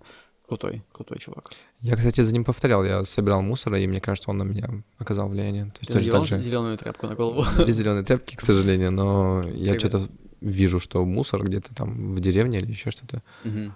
[0.46, 1.44] крутой, крутой чувак.
[1.80, 5.28] Я, кстати, за ним повторял, я собирал мусор, и мне кажется, он на меня оказал
[5.28, 5.64] влияние.
[5.64, 6.40] То есть Ты надевал же...
[6.40, 7.44] зеленую тряпку на голову?
[7.66, 10.09] Без зеленой тряпки, к сожалению, но я что-то
[10.40, 13.22] вижу, что мусор где-то там в деревне или еще что-то.
[13.44, 13.72] Угу.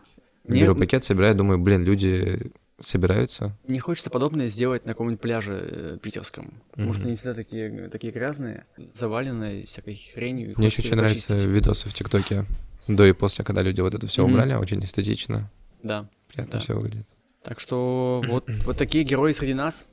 [0.55, 3.57] Беру пакет, собираю, думаю, блин, люди собираются.
[3.66, 7.89] Не хочется подобное сделать на каком-нибудь пляже э, питерском, потому mm что они всегда такие,
[7.89, 10.55] такие грязные, заваленные всякой хренью.
[10.57, 12.47] Мне еще очень нравятся видосы в ТикТоке
[12.87, 15.51] до и после, когда люди вот это все mm убрали, очень эстетично.
[15.83, 16.09] Да.
[16.29, 16.59] Приятно да.
[16.61, 17.07] все выглядит.
[17.43, 19.87] Так что вот, вот такие герои среди нас.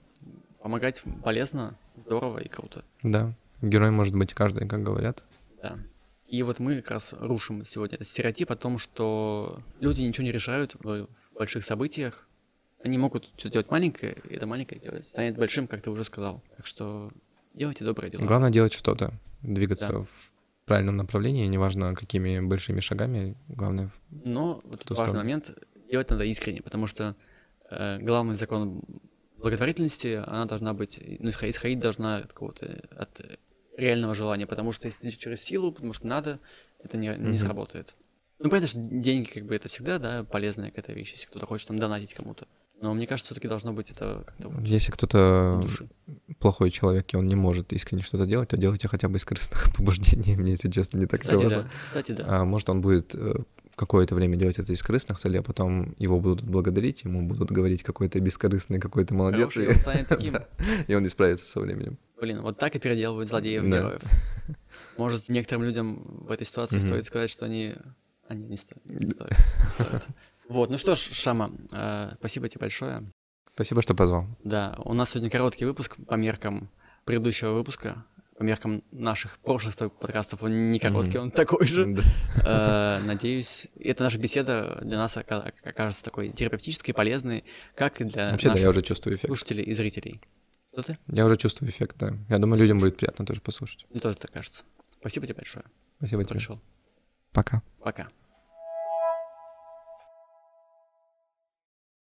[0.61, 2.83] Помогать полезно, здорово и круто.
[3.03, 3.33] Да.
[3.61, 5.23] Герой может быть каждый, как говорят.
[5.61, 5.77] Да.
[6.27, 10.31] И вот мы как раз рушим сегодня этот стереотип о том, что люди ничего не
[10.31, 11.07] решают в
[11.37, 12.27] больших событиях.
[12.85, 16.43] Они могут что-то делать маленькое, и это маленькое делать станет большим, как ты уже сказал.
[16.55, 17.11] Так что
[17.55, 18.23] делайте добрые дела.
[18.23, 19.11] Главное делать что-то,
[19.41, 19.99] двигаться да.
[20.01, 20.07] в
[20.65, 23.89] правильном направлении, неважно какими большими шагами, главное.
[24.11, 25.17] Но вот важный сторону.
[25.17, 25.57] момент
[25.89, 27.15] делать надо искренне, потому что
[27.71, 28.83] э, главный закон
[29.37, 33.39] благотворительности, она должна быть, ну, исходить должна от какого-то, от
[33.77, 36.39] реального желания, потому что если ты через силу, потому что надо,
[36.83, 37.37] это не, не mm-hmm.
[37.39, 37.95] сработает.
[38.37, 41.67] Ну, понятно, что деньги, как бы, это всегда, да, полезная какая-то вещь, если кто-то хочет
[41.67, 42.47] там донатить кому-то.
[42.81, 45.65] Но мне кажется, все-таки должно быть это как-то вот Если кто-то
[46.39, 49.73] плохой человек, и он не может искренне что-то делать, то делайте хотя бы из корыстных
[49.77, 50.35] побуждений.
[50.35, 51.63] Мне, если честно, не так Кстати, важно.
[51.63, 51.69] Да.
[51.83, 52.25] Кстати, да.
[52.27, 53.35] А может, он будет э,
[53.75, 57.83] какое-то время делать это из корыстных целей, а потом его будут благодарить, ему будут говорить,
[57.83, 59.53] какой то бескорыстный, какой то молодец.
[59.53, 60.35] Хороший, и он станет таким.
[60.87, 61.97] И он не справится со временем.
[62.19, 63.77] Блин, вот так и переделывают злодеев да.
[63.79, 64.01] героев.
[64.97, 66.87] Может, некоторым людям в этой ситуации mm-hmm.
[66.87, 67.75] стоит сказать, что они...
[68.27, 68.75] Они не, сто...
[68.85, 69.37] не стоят.
[69.63, 70.07] Не стоят.
[70.47, 73.11] Вот, ну что ж, Шама, э, спасибо тебе большое.
[73.53, 74.27] Спасибо, что позвал.
[74.43, 76.69] Да, у нас сегодня короткий выпуск по меркам
[77.05, 78.05] предыдущего выпуска,
[78.37, 80.43] по меркам наших прошлых подкастов.
[80.43, 81.21] Он не короткий, mm-hmm.
[81.21, 81.97] он такой же.
[82.45, 88.47] э, надеюсь, эта наша беседа для нас окажется такой терапевтической, полезной, как и для Вообще,
[88.47, 89.27] наших да, я уже чувствую эффект.
[89.27, 90.21] слушателей и зрителей.
[90.73, 90.97] Что ты?
[91.07, 92.13] Я уже чувствую эффект, да.
[92.27, 93.85] Я думаю, людям будет приятно тоже послушать.
[93.89, 94.65] Мне тоже так кажется.
[94.99, 95.63] Спасибо тебе большое.
[95.97, 96.35] Спасибо тебе.
[96.35, 96.59] Пришел.
[97.31, 97.61] Пока.
[97.79, 98.09] Пока.